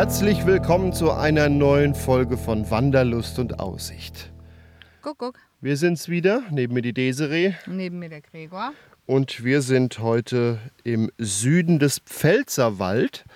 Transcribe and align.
Herzlich 0.00 0.46
willkommen 0.46 0.94
zu 0.94 1.12
einer 1.12 1.50
neuen 1.50 1.94
Folge 1.94 2.38
von 2.38 2.70
Wanderlust 2.70 3.38
und 3.38 3.60
Aussicht. 3.60 4.30
Guck, 5.02 5.18
guck. 5.18 5.38
Wir 5.60 5.76
sind's 5.76 6.08
wieder, 6.08 6.42
neben 6.50 6.72
mir 6.72 6.80
die 6.80 6.94
Desiree 6.94 7.52
Neben 7.66 7.98
mir 7.98 8.08
der 8.08 8.22
Gregor. 8.22 8.72
und 9.04 9.44
wir 9.44 9.60
sind 9.60 9.98
heute 9.98 10.58
im 10.84 11.12
Süden 11.18 11.78
des 11.78 11.98
Pfälzerwald. 11.98 13.26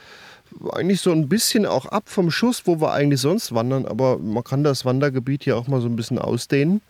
Eigentlich 0.72 1.02
so 1.02 1.12
ein 1.12 1.28
bisschen 1.28 1.66
auch 1.66 1.84
ab 1.84 2.05
vom 2.06 2.30
Schuss, 2.30 2.62
wo 2.64 2.80
wir 2.80 2.92
eigentlich 2.92 3.20
sonst 3.20 3.55
wandern, 3.55 3.84
aber 3.84 4.16
man 4.16 4.42
kann 4.42 4.64
das 4.64 4.86
Wandergebiet 4.86 5.44
hier 5.44 5.58
auch 5.58 5.69
mal 5.69 5.83
so 5.83 5.88
ein 5.88 5.96
bisschen 5.96 6.19
ausdehnen. 6.19 6.80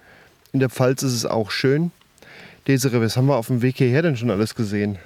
In 0.53 0.61
der 0.61 0.71
Pfalz 0.71 1.03
ist 1.03 1.15
es 1.15 1.27
auch 1.27 1.51
schön. 1.51 1.91
Desiree, 2.69 3.01
was 3.01 3.17
haben 3.17 3.27
wir 3.27 3.39
auf 3.39 3.49
dem 3.49 3.61
Weg 3.61 3.79
hierher 3.79 4.03
denn 4.03 4.17
schon 4.17 4.31
alles 4.31 4.55
gesehen? 4.55 5.01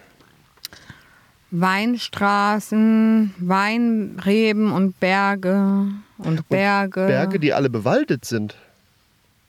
Weinstraßen, 1.51 3.35
Weinreben 3.39 4.73
und 4.73 5.01
Berge 5.01 5.87
und 6.19 6.49
Berge. 6.49 7.07
Berge, 7.07 7.41
die 7.41 7.53
alle 7.55 7.71
bewaldet 7.71 8.25
sind. 8.25 8.55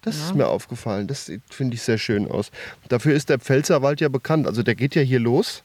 Das 0.02 0.16
ist 0.16 0.34
mir 0.34 0.48
aufgefallen. 0.48 1.08
Das 1.08 1.26
sieht, 1.26 1.42
finde 1.50 1.76
ich, 1.76 1.82
sehr 1.82 1.98
schön 1.98 2.30
aus. 2.32 2.52
Dafür 2.88 3.14
ist 3.14 3.30
der 3.30 3.38
Pfälzerwald 3.38 4.00
ja 4.00 4.08
bekannt. 4.08 4.48
Also 4.48 4.64
der 4.64 4.76
geht 4.76 4.96
ja 4.96 5.02
hier 5.02 5.20
los. 5.20 5.64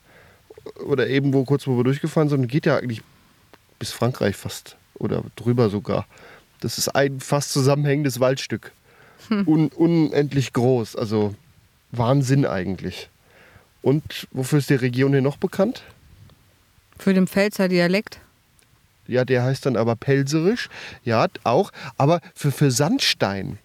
Oder 0.85 1.07
eben 1.07 1.33
wo 1.33 1.45
kurz 1.45 1.67
wo 1.67 1.77
wir 1.77 1.83
durchgefahren 1.85 2.27
sind, 2.27 2.47
geht 2.47 2.65
ja 2.65 2.77
eigentlich 2.77 3.01
bis 3.79 3.91
Frankreich 3.91 4.35
fast. 4.35 4.75
Oder 4.95 5.23
drüber 5.37 5.69
sogar. 5.69 6.05
Das 6.59 6.77
ist 6.77 6.89
ein 6.89 7.21
fast 7.21 7.53
zusammenhängendes 7.53 8.19
Waldstück. 8.19 8.71
Un, 9.29 9.69
unendlich 9.69 10.51
groß. 10.51 10.97
Also 10.97 11.33
Wahnsinn 11.91 12.45
eigentlich. 12.45 13.09
Und 13.81 14.27
wofür 14.31 14.59
ist 14.59 14.69
die 14.69 14.75
Region 14.75 15.11
hier 15.13 15.21
noch 15.21 15.37
bekannt? 15.37 15.83
Für 16.97 17.13
den 17.13 17.27
Pfälzer 17.27 17.67
Dialekt. 17.67 18.19
Ja, 19.07 19.25
der 19.25 19.43
heißt 19.43 19.65
dann 19.65 19.75
aber 19.75 19.95
Pelserisch. 19.95 20.69
Ja, 21.03 21.27
auch. 21.43 21.71
Aber 21.97 22.21
für, 22.33 22.51
für 22.51 22.71
Sandstein. 22.71 23.59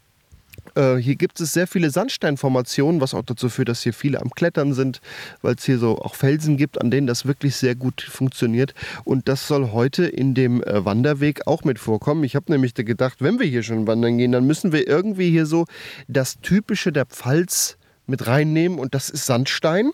Äh, 0.75 0.97
hier 0.97 1.17
gibt 1.17 1.41
es 1.41 1.53
sehr 1.53 1.67
viele 1.67 1.91
Sandsteinformationen, 1.91 3.01
was 3.01 3.15
auch 3.15 3.23
dazu 3.23 3.49
führt, 3.49 3.69
dass 3.69 3.83
hier 3.83 3.95
viele 3.95 4.21
am 4.21 4.31
Klettern 4.31 4.75
sind, 4.75 5.01
weil 5.43 5.55
es 5.55 5.65
hier 5.65 5.79
so 5.79 5.99
auch 5.99 6.15
Felsen 6.15 6.57
gibt, 6.57 6.81
an 6.81 6.91
denen 6.91 7.07
das 7.07 7.27
wirklich 7.27 7.57
sehr 7.57 7.75
gut 7.75 8.03
funktioniert. 8.03 8.75
Und 9.05 9.29
das 9.29 9.47
soll 9.47 9.73
heute 9.73 10.05
in 10.07 10.35
dem 10.35 10.63
äh, 10.63 10.85
Wanderweg 10.85 11.47
auch 11.47 11.65
mit 11.65 11.79
vorkommen. 11.79 12.25
Ich 12.25 12.37
habe 12.37 12.53
nämlich 12.53 12.75
gedacht, 12.75 13.17
wenn 13.21 13.39
wir 13.39 13.47
hier 13.47 13.63
schon 13.63 13.87
wandern 13.87 14.19
gehen, 14.19 14.33
dann 14.33 14.47
müssen 14.47 14.73
wir 14.73 14.87
irgendwie 14.87 15.31
hier 15.31 15.47
so 15.47 15.67
das 16.09 16.41
Typische 16.41 16.93
der 16.93 17.07
Pfalz 17.07 17.77
mit 18.07 18.27
reinnehmen 18.27 18.79
und 18.79 18.95
das 18.95 19.11
ist 19.11 19.27
Sandstein. 19.27 19.91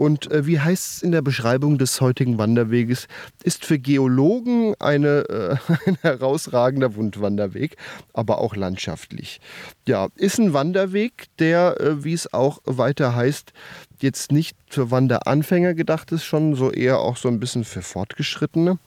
Und 0.00 0.30
äh, 0.30 0.46
wie 0.46 0.58
heißt 0.58 0.96
es 0.96 1.02
in 1.02 1.12
der 1.12 1.20
Beschreibung 1.20 1.76
des 1.76 2.00
heutigen 2.00 2.38
Wanderweges? 2.38 3.06
Ist 3.44 3.66
für 3.66 3.78
Geologen 3.78 4.74
eine, 4.78 5.28
äh, 5.28 5.56
ein 5.86 5.98
herausragender 6.00 6.94
Wundwanderweg, 6.94 7.76
aber 8.14 8.38
auch 8.38 8.56
landschaftlich. 8.56 9.42
Ja, 9.86 10.08
ist 10.14 10.38
ein 10.38 10.54
Wanderweg, 10.54 11.26
der, 11.38 11.78
äh, 11.78 12.02
wie 12.02 12.14
es 12.14 12.32
auch 12.32 12.60
weiter 12.64 13.14
heißt, 13.14 13.52
jetzt 14.00 14.32
nicht 14.32 14.56
für 14.70 14.90
Wanderanfänger 14.90 15.74
gedacht 15.74 16.12
ist, 16.12 16.24
schon 16.24 16.54
so 16.54 16.70
eher 16.70 17.00
auch 17.00 17.18
so 17.18 17.28
ein 17.28 17.38
bisschen 17.38 17.64
für 17.64 17.82
Fortgeschrittene. 17.82 18.78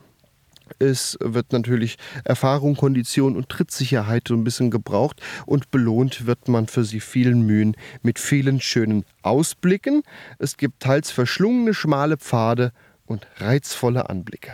Es 0.80 1.18
wird 1.22 1.52
natürlich 1.52 1.98
Erfahrung, 2.24 2.76
Kondition 2.76 3.36
und 3.36 3.50
Trittsicherheit 3.50 4.28
so 4.28 4.34
ein 4.34 4.44
bisschen 4.44 4.72
gebraucht 4.72 5.22
und 5.46 5.72
belohnt 5.72 6.26
wird 6.26 6.48
man 6.48 6.68
für 6.68 6.84
sie 6.84 7.00
vielen 7.00 7.46
Mühen 7.46 7.76
mit 8.02 8.18
vielen 8.20 8.60
schönen 8.62 9.06
Ausblicken. 9.22 10.04
Es 10.40 10.58
gibt 10.58 10.82
teils 10.82 11.12
verschlungene, 11.12 11.74
schmale 11.74 12.18
Pfade 12.18 12.72
und 13.06 13.28
reizvolle 13.38 14.10
Anblicke. 14.10 14.52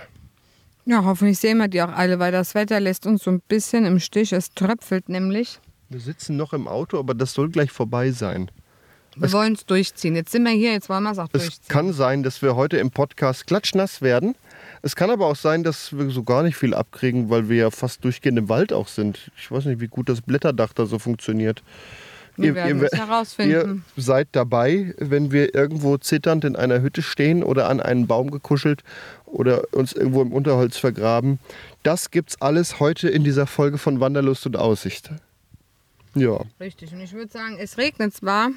Ja, 0.86 1.04
hoffentlich 1.04 1.38
sehen 1.40 1.60
wir 1.60 1.68
die 1.68 1.82
auch 1.82 1.92
alle, 1.92 2.18
weil 2.20 2.32
das 2.32 2.56
Wetter 2.56 2.80
lässt 2.80 3.06
uns 3.06 3.24
so 3.24 3.32
ein 3.32 3.42
bisschen 3.48 3.86
im 3.86 4.00
Stich. 4.00 4.34
Es 4.34 4.54
tröpfelt 4.54 5.08
nämlich. 5.10 5.60
Wir 5.90 6.00
sitzen 6.00 6.36
noch 6.36 6.54
im 6.54 6.68
Auto, 6.68 6.98
aber 7.00 7.14
das 7.14 7.34
soll 7.34 7.50
gleich 7.50 7.72
vorbei 7.72 8.12
sein. 8.12 8.50
Wir 9.16 9.32
wollen 9.34 9.54
es 9.54 9.66
durchziehen. 9.66 10.16
Jetzt 10.16 10.32
sind 10.32 10.44
wir 10.44 10.52
hier, 10.52 10.72
jetzt 10.72 10.88
wollen 10.90 11.04
wir 11.04 11.12
es 11.12 11.20
auch 11.20 11.28
Es 11.34 11.42
durchziehen. 11.42 11.68
kann 11.68 11.94
sein, 11.94 12.24
dass 12.24 12.42
wir 12.42 12.56
heute 12.56 12.78
im 12.78 12.90
Podcast 12.92 13.48
klatschnass 13.48 14.02
werden. 14.02 14.36
Es 14.82 14.96
kann 14.96 15.10
aber 15.10 15.28
auch 15.28 15.36
sein, 15.36 15.64
dass 15.64 15.98
wir 15.98 16.10
so 16.10 16.24
gar 16.24 16.44
nicht 16.44 16.56
viel 16.56 16.74
abkriegen, 16.74 17.30
weil 17.30 17.50
wir 17.50 17.58
ja 17.58 17.72
fast 17.72 18.04
durchgehend 18.04 18.38
im 18.38 18.50
Wald 18.50 18.72
auch 18.74 18.88
sind. 18.88 19.32
Ich 19.38 19.52
weiß 19.52 19.66
nicht, 19.66 19.82
wie 19.82 19.88
gut 19.88 20.10
das 20.10 20.22
Blätterdach 20.22 20.74
da 20.74 20.86
so 20.86 21.00
funktioniert. 21.00 21.64
Wir 22.38 22.56
werden 22.56 22.82
es 22.84 22.94
Ihr 22.94 23.06
herausfinden. 23.06 23.84
seid 23.98 24.30
dabei, 24.32 24.94
wenn 24.98 25.32
wir 25.32 25.54
irgendwo 25.54 25.98
zitternd 25.98 26.46
in 26.46 26.56
einer 26.56 26.82
Hütte 26.82 27.02
stehen 27.02 27.44
oder 27.44 27.68
an 27.70 27.82
einen 27.82 28.08
Baum 28.08 28.32
gekuschelt 28.32 28.84
oder 29.26 29.64
uns 29.74 29.92
irgendwo 29.92 30.22
im 30.22 30.32
Unterholz 30.32 30.78
vergraben. 30.78 31.40
Das 31.84 32.12
gibt's 32.12 32.42
alles 32.42 32.80
heute 32.80 33.10
in 33.10 33.26
dieser 33.26 33.46
Folge 33.46 33.78
von 33.78 34.00
Wanderlust 34.00 34.46
und 34.46 34.56
Aussicht. 34.56 35.12
Ja, 36.16 36.40
Richtig. 36.60 36.94
Und 36.94 37.02
ich 37.02 37.14
würde 37.14 37.32
sagen, 37.32 37.58
es 37.60 37.78
regnet 37.78 38.14
zwar, 38.14 38.52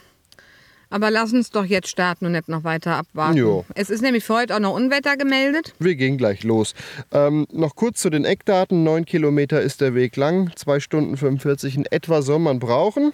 aber 0.93 1.11
lass 1.11 1.33
uns 1.33 1.51
doch 1.51 1.65
jetzt 1.65 1.89
starten 1.89 2.27
und 2.27 2.33
nicht 2.33 2.49
noch 2.49 2.65
weiter 2.65 2.97
abwarten. 2.97 3.39
Jo. 3.39 3.65
Es 3.75 3.91
ist 3.91 4.03
nämlich 4.03 4.25
für 4.25 4.35
heute 4.35 4.55
auch 4.55 4.61
noch 4.61 4.75
Unwetter 4.75 5.17
gemeldet. 5.17 5.75
wir 5.79 5.97
gehen 5.97 6.19
gleich 6.19 6.45
los. 6.45 6.75
Ähm, 7.11 7.47
noch 7.51 7.75
kurz 7.75 8.01
zu 8.01 8.11
den 8.11 8.25
Eckdaten. 8.25 8.85
9 8.85 9.05
Kilometer 9.05 9.61
ist 9.61 9.81
der 9.81 9.95
Weg 9.95 10.17
lang, 10.17 10.51
2 10.55 10.81
Stunden 10.81 11.17
45 11.17 11.77
in 11.77 11.87
etwa 11.87 12.23
soll 12.23 12.39
man 12.39 12.59
brauchen. 12.59 13.13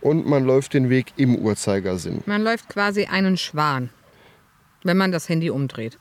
Und 0.00 0.26
man 0.26 0.44
läuft 0.44 0.74
den 0.74 0.90
Weg 0.90 1.12
im 1.16 1.36
Uhrzeigersinn. 1.36 2.22
Man 2.26 2.42
läuft 2.42 2.68
quasi 2.68 3.04
einen 3.04 3.36
Schwan, 3.36 3.90
wenn 4.82 4.96
man 4.96 5.12
das 5.12 5.28
Handy 5.28 5.48
umdreht. 5.50 5.96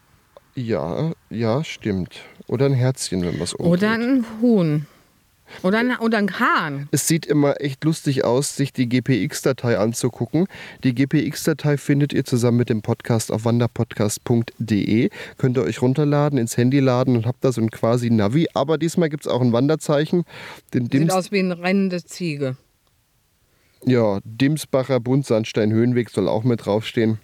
Ja, 0.55 1.11
ja, 1.29 1.63
stimmt. 1.63 2.21
Oder 2.47 2.65
ein 2.65 2.73
Herzchen, 2.73 3.21
wenn 3.21 3.33
man 3.33 3.43
es 3.43 3.53
umdreht. 3.53 3.71
Oder 3.83 3.91
ein 3.91 4.25
Huhn. 4.41 4.87
Oder 5.63 5.79
ein, 5.79 5.97
oder 5.97 6.17
ein 6.17 6.39
Hahn. 6.39 6.87
Es 6.91 7.07
sieht 7.07 7.25
immer 7.25 7.61
echt 7.61 7.83
lustig 7.83 8.23
aus, 8.23 8.55
sich 8.55 8.73
die 8.73 8.87
GPX-Datei 8.89 9.77
anzugucken. 9.77 10.47
Die 10.83 10.93
GPX-Datei 10.95 11.77
findet 11.77 12.13
ihr 12.13 12.25
zusammen 12.25 12.57
mit 12.57 12.69
dem 12.69 12.81
Podcast 12.81 13.31
auf 13.31 13.45
wanderpodcast.de. 13.45 15.09
Könnt 15.37 15.57
ihr 15.57 15.63
euch 15.63 15.81
runterladen, 15.81 16.37
ins 16.37 16.57
Handy 16.57 16.79
laden 16.79 17.15
und 17.15 17.25
habt 17.25 17.43
da 17.43 17.51
so 17.51 17.61
ein 17.61 17.69
quasi 17.71 18.09
Navi. 18.09 18.47
Aber 18.53 18.77
diesmal 18.77 19.09
gibt 19.09 19.25
es 19.25 19.31
auch 19.31 19.41
ein 19.41 19.53
Wanderzeichen. 19.53 20.23
Den 20.73 20.83
Sieht 20.83 20.93
Dims, 20.93 21.13
aus 21.13 21.31
wie 21.31 21.39
eine 21.39 21.59
rennende 21.59 22.03
Ziege. 22.03 22.57
ja, 23.85 24.19
Dimsbacher 24.23 24.99
Buntsandstein-Höhenweg 24.99 26.09
soll 26.09 26.27
auch 26.27 26.43
mit 26.43 26.65
draufstehen. 26.65 27.19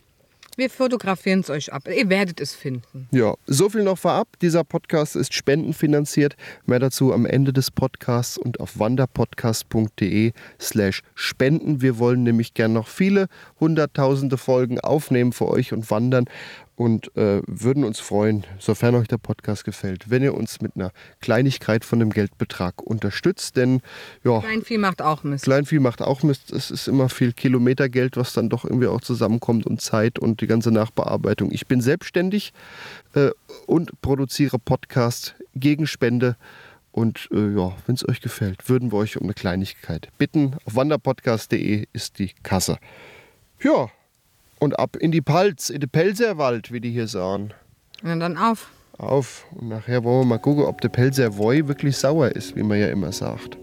Wir 0.57 0.71
fotografieren 0.71 1.41
es 1.41 1.51
euch 1.51 1.71
ab. 1.71 1.87
Ihr 1.87 2.09
werdet 2.09 2.41
es 2.41 2.55
finden. 2.55 3.07
Ja, 3.11 3.35
so 3.45 3.69
viel 3.69 3.83
noch 3.83 3.99
vorab. 3.99 4.27
Dieser 4.41 4.63
Podcast 4.63 5.15
ist 5.15 5.35
spendenfinanziert. 5.35 6.35
Mehr 6.65 6.79
dazu 6.79 7.13
am 7.13 7.27
Ende 7.27 7.53
des 7.53 7.69
Podcasts 7.69 8.39
und 8.39 8.59
auf 8.59 8.79
wanderpodcast.de 8.79 10.31
slash 10.59 11.03
spenden. 11.13 11.83
Wir 11.83 11.99
wollen 11.99 12.23
nämlich 12.23 12.55
gern 12.55 12.73
noch 12.73 12.87
viele 12.87 13.27
hunderttausende 13.59 14.39
Folgen 14.39 14.79
aufnehmen 14.79 15.31
für 15.31 15.47
euch 15.47 15.73
und 15.73 15.91
wandern 15.91 16.25
und 16.77 17.17
äh, 17.17 17.41
würden 17.47 17.83
uns 17.83 17.99
freuen, 17.99 18.45
sofern 18.59 18.93
euch 18.93 19.07
der 19.07 19.17
Podcast 19.17 19.65
gefällt, 19.65 20.11
wenn 20.11 20.21
ihr 20.21 20.35
uns 20.35 20.61
mit 20.61 20.75
einer 20.75 20.91
Kleinigkeit 21.21 21.83
von 21.83 21.97
dem 21.97 22.11
Geldbetrag 22.11 22.83
unterstützt. 22.83 23.57
Denn 23.57 23.81
ja, 24.23 24.39
Kleinvieh 24.41 24.77
macht 24.77 25.01
auch 25.01 25.23
Mist. 25.23 25.43
Kleinvieh 25.43 25.79
macht 25.79 26.03
auch 26.03 26.21
Mist. 26.21 26.51
Es 26.51 26.69
ist 26.69 26.87
immer 26.87 27.09
viel 27.09 27.33
Kilometergeld, 27.33 28.15
was 28.15 28.33
dann 28.33 28.49
doch 28.49 28.63
irgendwie 28.63 28.85
auch 28.85 29.01
zusammenkommt 29.01 29.65
und 29.65 29.81
Zeit 29.81 30.19
und 30.19 30.39
die 30.39 30.45
ganze 30.45 30.69
Nachbearbeitung. 30.69 31.51
Ich 31.51 31.65
bin 31.65 31.81
selbstständig 31.81 32.53
äh, 33.15 33.31
und 33.65 33.99
produziere 34.01 34.59
Podcast 34.59 35.33
gegen 35.55 35.87
Spende. 35.87 36.37
Und 36.91 37.27
äh, 37.31 37.55
ja, 37.55 37.75
wenn 37.87 37.95
es 37.95 38.07
euch 38.07 38.21
gefällt, 38.21 38.69
würden 38.69 38.91
wir 38.91 38.99
euch 38.99 39.17
um 39.17 39.23
eine 39.23 39.33
Kleinigkeit 39.33 40.09
bitten. 40.19 40.55
Auf 40.65 40.75
wanderpodcast.de 40.75 41.87
ist 41.91 42.19
die 42.19 42.33
Kasse. 42.43 42.77
Ja, 43.59 43.89
und 44.59 44.79
ab 44.79 44.95
in 44.95 45.11
die 45.11 45.21
Palz, 45.21 45.69
in 45.69 45.79
den 45.79 45.89
Pelzerwald, 45.89 46.71
wie 46.71 46.81
die 46.81 46.91
hier 46.91 47.07
sagen. 47.07 47.51
Na 48.01 48.15
dann 48.15 48.37
auf. 48.37 48.69
Auf. 48.97 49.45
Und 49.55 49.69
nachher 49.69 50.03
wollen 50.03 50.21
wir 50.21 50.25
mal 50.25 50.37
gucken, 50.39 50.65
ob 50.65 50.81
der 50.81 50.89
Pelzer 50.89 51.37
Woi 51.37 51.67
wirklich 51.67 51.97
sauer 51.97 52.29
ist, 52.29 52.55
wie 52.55 52.63
man 52.63 52.79
ja 52.79 52.87
immer 52.87 53.11
sagt. 53.11 53.57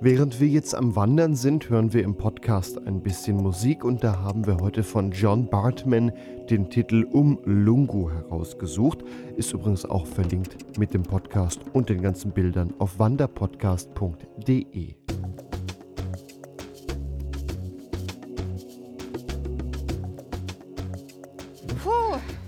Während 0.00 0.38
wir 0.38 0.48
jetzt 0.48 0.74
am 0.74 0.96
Wandern 0.96 1.34
sind, 1.34 1.70
hören 1.70 1.94
wir 1.94 2.02
im 2.02 2.14
Podcast 2.14 2.78
ein 2.86 3.02
bisschen 3.02 3.38
Musik 3.38 3.84
und 3.84 4.04
da 4.04 4.18
haben 4.18 4.46
wir 4.46 4.58
heute 4.58 4.82
von 4.82 5.12
John 5.12 5.48
Bartman 5.48 6.12
den 6.50 6.68
Titel 6.68 7.06
Um 7.10 7.38
Lungu 7.44 8.10
herausgesucht. 8.10 8.98
Ist 9.36 9.54
übrigens 9.54 9.86
auch 9.86 10.06
verlinkt 10.06 10.78
mit 10.78 10.92
dem 10.92 11.04
Podcast 11.04 11.60
und 11.72 11.88
den 11.88 12.02
ganzen 12.02 12.32
Bildern 12.32 12.74
auf 12.78 12.98
wanderpodcast.de. 12.98 14.94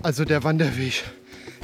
Also 0.07 0.23
der 0.23 0.41
Wanderweg, 0.45 1.03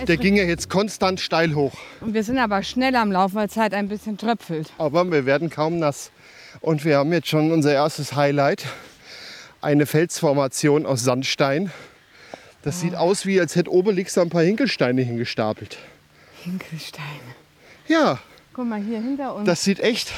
der 0.06 0.18
ging 0.18 0.36
ja 0.36 0.44
jetzt 0.44 0.70
konstant 0.70 1.22
steil 1.22 1.56
hoch. 1.56 1.72
Und 2.02 2.14
wir 2.14 2.26
sind 2.26 2.40
aber 2.40 2.62
schnell 2.62 2.94
am 2.98 3.10
Laufen, 3.10 3.36
weil 3.36 3.48
es 3.48 3.56
halt 3.56 3.74
ein 3.74 3.88
bisschen 3.88 4.18
tröpfelt. 4.18 4.70
Aber 4.78 5.10
wir 5.10 5.26
werden 5.26 5.50
kaum 5.50 5.80
nass. 5.80 6.12
Und 6.60 6.84
wir 6.84 6.98
haben 6.98 7.14
jetzt 7.14 7.30
schon 7.30 7.54
unser 7.54 7.72
erstes 7.72 8.18
Highlight. 8.18 8.66
Eine 9.62 9.86
Felsformation 9.86 10.86
aus 10.86 11.06
Sandstein. 11.06 11.72
Das 12.64 12.82
sieht 12.82 12.96
aus, 12.96 13.26
wie 13.26 13.40
als 13.40 13.56
hätte 13.56 13.72
Obelix 13.72 14.16
da 14.16 14.24
ein 14.24 14.30
paar 14.30 14.44
Hinkelsteine 14.44 15.04
hingestapelt. 15.04 15.78
Hinkelsteine. 16.44 17.08
Ja, 17.88 18.20
Guck 18.52 18.68
mal 18.68 18.82
hier 18.82 19.00
hinter 19.00 19.36
uns. 19.36 19.46
das 19.46 19.64
sieht 19.64 19.80
echt 19.80 20.12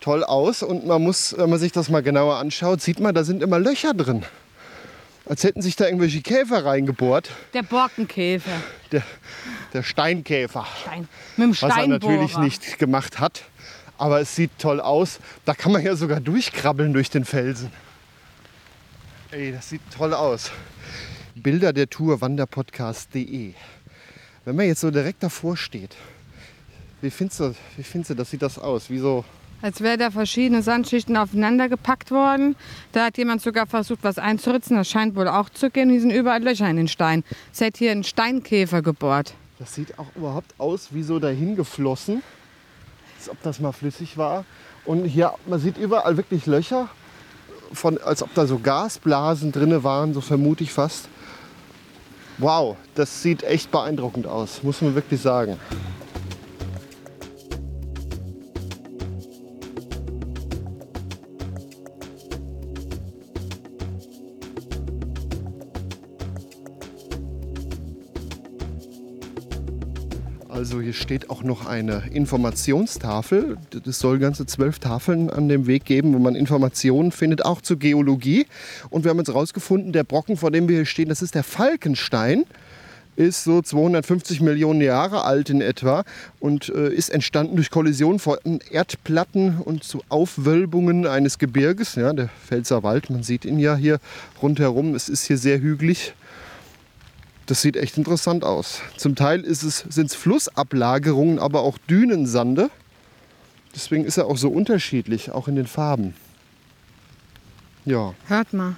toll 0.00 0.24
aus. 0.24 0.62
Und 0.62 0.86
man 0.86 1.02
muss, 1.02 1.36
wenn 1.36 1.50
man 1.50 1.58
sich 1.58 1.72
das 1.72 1.90
mal 1.90 2.02
genauer 2.02 2.36
anschaut, 2.36 2.80
sieht 2.80 2.98
man, 2.98 3.14
da 3.14 3.24
sind 3.24 3.42
immer 3.42 3.58
Löcher 3.58 3.92
drin. 3.92 4.24
Als 5.26 5.44
hätten 5.44 5.62
sich 5.62 5.76
da 5.76 5.86
irgendwelche 5.86 6.20
Käfer 6.20 6.64
reingebohrt. 6.64 7.30
der 7.54 7.62
Borkenkäfer. 7.62 8.50
Der, 8.90 9.02
der 9.72 9.82
Steinkäfer. 9.82 10.66
Stein. 10.82 11.08
Mit 11.36 11.46
dem 11.46 11.62
Was 11.62 11.76
er 11.76 11.86
natürlich 11.86 12.36
nicht 12.38 12.78
gemacht 12.78 13.20
hat. 13.20 13.42
Aber 13.98 14.20
es 14.20 14.34
sieht 14.34 14.50
toll 14.58 14.80
aus. 14.80 15.20
Da 15.44 15.54
kann 15.54 15.70
man 15.70 15.84
ja 15.84 15.94
sogar 15.94 16.20
durchkrabbeln 16.20 16.92
durch 16.92 17.08
den 17.08 17.24
Felsen. 17.24 17.70
Ey, 19.30 19.52
das 19.52 19.68
sieht 19.68 19.80
toll 19.96 20.12
aus. 20.12 20.50
Bilder 21.34 21.72
der 21.72 21.88
Tour 21.88 22.20
wanderpodcast.de. 22.20 23.54
Wenn 24.44 24.56
man 24.56 24.66
jetzt 24.66 24.80
so 24.80 24.90
direkt 24.90 25.22
davor 25.22 25.56
steht, 25.56 25.94
wie 27.00 27.10
findest 27.10 27.40
du, 27.40 27.54
wie 27.76 27.82
findest 27.82 28.10
du 28.10 28.14
das 28.14 28.30
sieht 28.30 28.42
das 28.42 28.58
aus? 28.58 28.90
Wie 28.90 28.98
so, 28.98 29.24
Als 29.62 29.80
wäre 29.80 29.96
da 29.96 30.10
verschiedene 30.10 30.62
Sandschichten 30.62 31.16
aufeinander 31.16 31.68
gepackt 31.68 32.10
worden. 32.10 32.56
Da 32.90 33.06
hat 33.06 33.16
jemand 33.16 33.40
sogar 33.42 33.66
versucht, 33.66 34.00
was 34.02 34.18
einzuritzen. 34.18 34.76
Das 34.76 34.88
scheint 34.88 35.14
wohl 35.14 35.28
auch 35.28 35.48
zu 35.48 35.70
gehen. 35.70 35.88
Hier 35.88 36.00
sind 36.00 36.10
überall 36.10 36.42
Löcher 36.42 36.68
in 36.68 36.76
den 36.76 36.88
Stein. 36.88 37.22
Es 37.52 37.60
hätte 37.60 37.78
hier 37.78 37.92
ein 37.92 38.04
Steinkäfer 38.04 38.82
gebohrt. 38.82 39.34
das 39.58 39.74
sieht 39.74 39.98
auch 39.98 40.08
überhaupt 40.16 40.52
aus 40.58 40.88
wie 40.90 41.04
so 41.04 41.20
dahin 41.20 41.54
geflossen. 41.54 42.22
Als 43.18 43.30
ob 43.30 43.40
das 43.42 43.60
mal 43.60 43.72
flüssig 43.72 44.18
war. 44.18 44.44
Und 44.84 45.04
hier, 45.04 45.32
man 45.46 45.60
sieht 45.60 45.78
überall 45.78 46.16
wirklich 46.16 46.46
Löcher, 46.46 46.88
von, 47.72 47.98
als 47.98 48.22
ob 48.22 48.34
da 48.34 48.46
so 48.46 48.58
Gasblasen 48.58 49.52
drinne 49.52 49.84
waren, 49.84 50.12
so 50.12 50.20
vermute 50.20 50.64
ich 50.64 50.72
fast. 50.72 51.08
Wow, 52.38 52.76
das 52.94 53.22
sieht 53.22 53.44
echt 53.44 53.70
beeindruckend 53.70 54.26
aus, 54.26 54.62
muss 54.62 54.80
man 54.80 54.94
wirklich 54.94 55.20
sagen. 55.20 55.58
Also 70.62 70.80
hier 70.80 70.92
steht 70.92 71.28
auch 71.28 71.42
noch 71.42 71.66
eine 71.66 72.04
Informationstafel. 72.12 73.56
Es 73.84 73.98
soll 73.98 74.20
ganze 74.20 74.46
zwölf 74.46 74.78
Tafeln 74.78 75.28
an 75.28 75.48
dem 75.48 75.66
Weg 75.66 75.84
geben, 75.84 76.14
wo 76.14 76.20
man 76.20 76.36
Informationen 76.36 77.10
findet, 77.10 77.44
auch 77.44 77.62
zur 77.62 77.80
Geologie. 77.80 78.46
Und 78.88 79.02
wir 79.02 79.10
haben 79.10 79.18
jetzt 79.18 79.26
herausgefunden, 79.26 79.92
der 79.92 80.04
Brocken, 80.04 80.36
vor 80.36 80.52
dem 80.52 80.68
wir 80.68 80.76
hier 80.76 80.86
stehen, 80.86 81.08
das 81.08 81.20
ist 81.20 81.34
der 81.34 81.42
Falkenstein. 81.42 82.44
Ist 83.16 83.42
so 83.42 83.60
250 83.60 84.40
Millionen 84.40 84.80
Jahre 84.80 85.24
alt 85.24 85.50
in 85.50 85.60
etwa 85.60 86.04
und 86.38 86.68
äh, 86.68 86.94
ist 86.94 87.08
entstanden 87.08 87.56
durch 87.56 87.70
Kollision 87.70 88.20
von 88.20 88.38
Erdplatten 88.70 89.58
und 89.58 89.82
zu 89.82 90.00
Aufwölbungen 90.10 91.08
eines 91.08 91.40
Gebirges. 91.40 91.96
Ja, 91.96 92.12
der 92.12 92.28
Pfälzer 92.46 92.84
Wald, 92.84 93.10
man 93.10 93.24
sieht 93.24 93.44
ihn 93.44 93.58
ja 93.58 93.74
hier 93.74 93.98
rundherum. 94.40 94.94
Es 94.94 95.08
ist 95.08 95.26
hier 95.26 95.38
sehr 95.38 95.58
hügelig. 95.58 96.14
Das 97.46 97.60
sieht 97.62 97.76
echt 97.76 97.98
interessant 97.98 98.44
aus. 98.44 98.80
Zum 98.96 99.14
Teil 99.16 99.44
sind 99.52 100.06
es 100.06 100.14
Flussablagerungen, 100.14 101.38
aber 101.38 101.62
auch 101.62 101.76
Dünensande. 101.78 102.70
Deswegen 103.74 104.04
ist 104.04 104.16
er 104.16 104.26
auch 104.26 104.36
so 104.36 104.48
unterschiedlich, 104.48 105.30
auch 105.30 105.48
in 105.48 105.56
den 105.56 105.66
Farben. 105.66 106.14
Ja, 107.84 108.14
Hört 108.28 108.52
mal. 108.52 108.76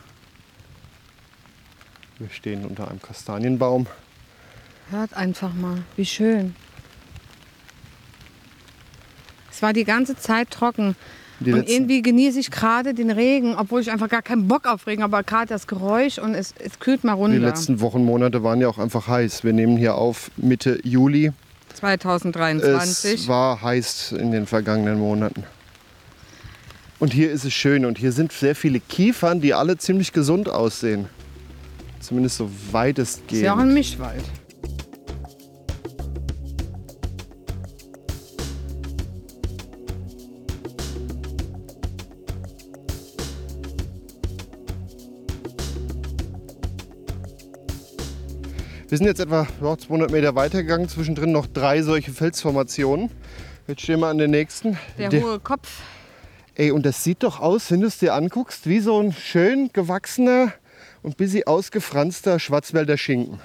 wir 2.18 2.30
stehen 2.30 2.64
unter 2.64 2.88
einem 2.88 3.02
Kastanienbaum. 3.02 3.86
Hört 4.90 5.14
einfach 5.14 5.52
mal. 5.52 5.82
Wie 5.96 6.06
schön. 6.06 6.54
Es 9.50 9.60
war 9.62 9.72
die 9.72 9.84
ganze 9.84 10.16
Zeit 10.16 10.50
trocken. 10.50 10.96
Die 11.44 11.52
und 11.52 11.68
irgendwie 11.68 12.02
genieße 12.02 12.40
ich 12.40 12.50
gerade 12.50 12.94
den 12.94 13.10
Regen, 13.10 13.54
obwohl 13.56 13.80
ich 13.80 13.90
einfach 13.90 14.08
gar 14.08 14.22
keinen 14.22 14.48
Bock 14.48 14.66
auf 14.66 14.86
Regen 14.86 15.02
habe, 15.02 15.16
aber 15.16 15.24
gerade 15.24 15.46
das 15.46 15.66
Geräusch 15.66 16.18
und 16.18 16.34
es, 16.34 16.54
es 16.58 16.78
kühlt 16.80 17.04
mal 17.04 17.14
Die 17.14 17.20
runter. 17.20 17.38
letzten 17.38 17.80
Wochen, 17.80 18.04
Monate 18.04 18.42
waren 18.42 18.60
ja 18.60 18.68
auch 18.68 18.78
einfach 18.78 19.06
heiß. 19.06 19.44
Wir 19.44 19.52
nehmen 19.52 19.76
hier 19.76 19.94
auf 19.94 20.30
Mitte 20.36 20.80
Juli. 20.82 21.32
2023. 21.74 23.14
Es 23.14 23.28
war 23.28 23.60
heiß 23.62 24.12
in 24.12 24.30
den 24.30 24.46
vergangenen 24.46 24.98
Monaten. 24.98 25.44
Und 26.98 27.12
hier 27.12 27.30
ist 27.30 27.44
es 27.44 27.52
schön 27.52 27.84
und 27.84 27.98
hier 27.98 28.12
sind 28.12 28.32
sehr 28.32 28.54
viele 28.54 28.80
Kiefern, 28.80 29.40
die 29.40 29.52
alle 29.52 29.76
ziemlich 29.76 30.12
gesund 30.12 30.48
aussehen. 30.48 31.06
Zumindest 32.00 32.36
so 32.36 32.44
ist 32.46 32.72
weitestgehend. 32.72 33.44
ja 33.44 33.54
auch 33.54 33.58
ein 33.58 33.74
Mischwald. 33.74 34.22
Wir 48.94 48.98
sind 48.98 49.08
jetzt 49.08 49.18
etwa 49.18 49.48
ja, 49.60 49.76
200 49.76 50.12
Meter 50.12 50.36
weitergegangen, 50.36 50.88
zwischendrin 50.88 51.32
noch 51.32 51.48
drei 51.48 51.82
solche 51.82 52.12
Felsformationen. 52.12 53.10
Jetzt 53.66 53.80
stehen 53.82 53.98
wir 53.98 54.06
an 54.06 54.18
der 54.18 54.28
nächsten. 54.28 54.78
Der, 54.96 55.08
Der- 55.08 55.20
hohe 55.20 55.40
Kopf. 55.40 55.80
Ey, 56.54 56.70
und 56.70 56.86
das 56.86 57.02
sieht 57.02 57.24
doch 57.24 57.40
aus, 57.40 57.72
wenn 57.72 57.80
du 57.80 57.88
es 57.88 57.98
dir 57.98 58.14
anguckst, 58.14 58.68
wie 58.68 58.78
so 58.78 59.00
ein 59.00 59.12
schön 59.12 59.70
gewachsener 59.72 60.52
und 61.02 61.16
bisschen 61.16 61.44
ausgefranster 61.44 62.38
Schwarzwälder 62.38 62.96
Schinken. 62.96 63.40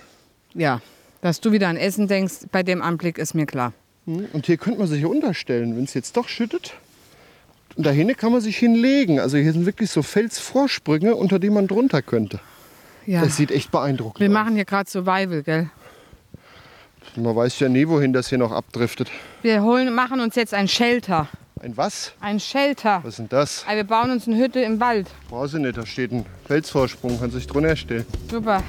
Ja, 0.54 0.82
dass 1.22 1.42
du 1.42 1.52
wieder 1.52 1.68
an 1.70 1.78
Essen 1.78 2.08
denkst, 2.08 2.42
bei 2.52 2.62
dem 2.62 2.84
Anblick 2.84 3.18
ist 3.18 3.34
mir 3.34 3.48
klar. 3.48 3.74
Hm, 4.06 4.28
Und 4.34 4.46
hier 4.46 4.58
könnte 4.58 4.78
man 4.78 4.88
sich 4.88 5.04
unterstellen, 5.04 5.76
wenn 5.76 5.86
es 5.86 5.96
jetzt 5.96 6.16
doch 6.16 6.28
schüttet. 6.28 6.76
Und 7.76 7.88
dahin 7.88 8.16
kann 8.16 8.32
man 8.32 8.42
sich 8.42 8.56
hinlegen. 8.58 9.20
Also 9.20 9.38
hier 9.38 9.52
sind 9.52 9.66
wirklich 9.66 9.90
so 9.90 10.04
Felsvorsprünge, 10.04 11.16
unter 11.16 11.40
die 11.40 11.50
man 11.50 11.68
drunter 11.68 12.04
könnte. 12.04 12.40
Ja. 13.06 13.22
Das 13.24 13.38
sieht 13.38 13.52
echt 13.52 13.72
beeindruckend 13.72 14.20
Wir 14.20 14.28
aus. 14.28 14.34
machen 14.34 14.56
hier 14.56 14.66
gerade 14.66 14.90
Survival, 14.90 15.44
gell? 15.44 15.70
Man 17.16 17.36
weiß 17.36 17.60
ja 17.60 17.70
nie, 17.70 17.88
wohin 17.88 18.14
das 18.14 18.30
hier 18.30 18.38
noch 18.38 18.52
abdriftet. 18.52 19.10
Wir 19.42 19.64
holen, 19.64 19.94
machen 19.94 20.20
uns 20.20 20.36
jetzt 20.36 20.54
ein 20.54 20.68
Shelter. 20.68 21.28
Ein 21.62 21.76
was? 21.76 22.14
Ein 22.22 22.40
Shelter. 22.40 23.00
Was 23.04 23.14
ist 23.16 23.20
denn 23.20 23.30
das? 23.30 23.66
Also 23.68 23.76
wir 23.78 23.84
bauen 23.84 24.12
uns 24.12 24.28
eine 24.28 24.38
Hütte 24.38 24.62
im 24.62 24.80
Wald. 24.80 25.08
Brauchst 25.30 25.56
du 25.56 25.60
nicht, 25.60 25.76
da 25.78 25.86
steht 25.86 26.12
ein 26.12 26.26
Felsvorsprung, 26.46 27.20
kannst 27.20 27.36
dich 27.36 27.48
drunter 27.48 27.76
stellen. 27.76 28.06
Super. 28.30 28.64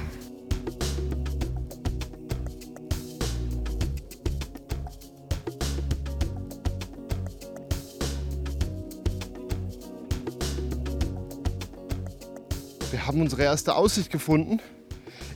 Haben 13.11 13.21
unsere 13.21 13.43
erste 13.43 13.75
Aussicht 13.75 14.09
gefunden. 14.09 14.61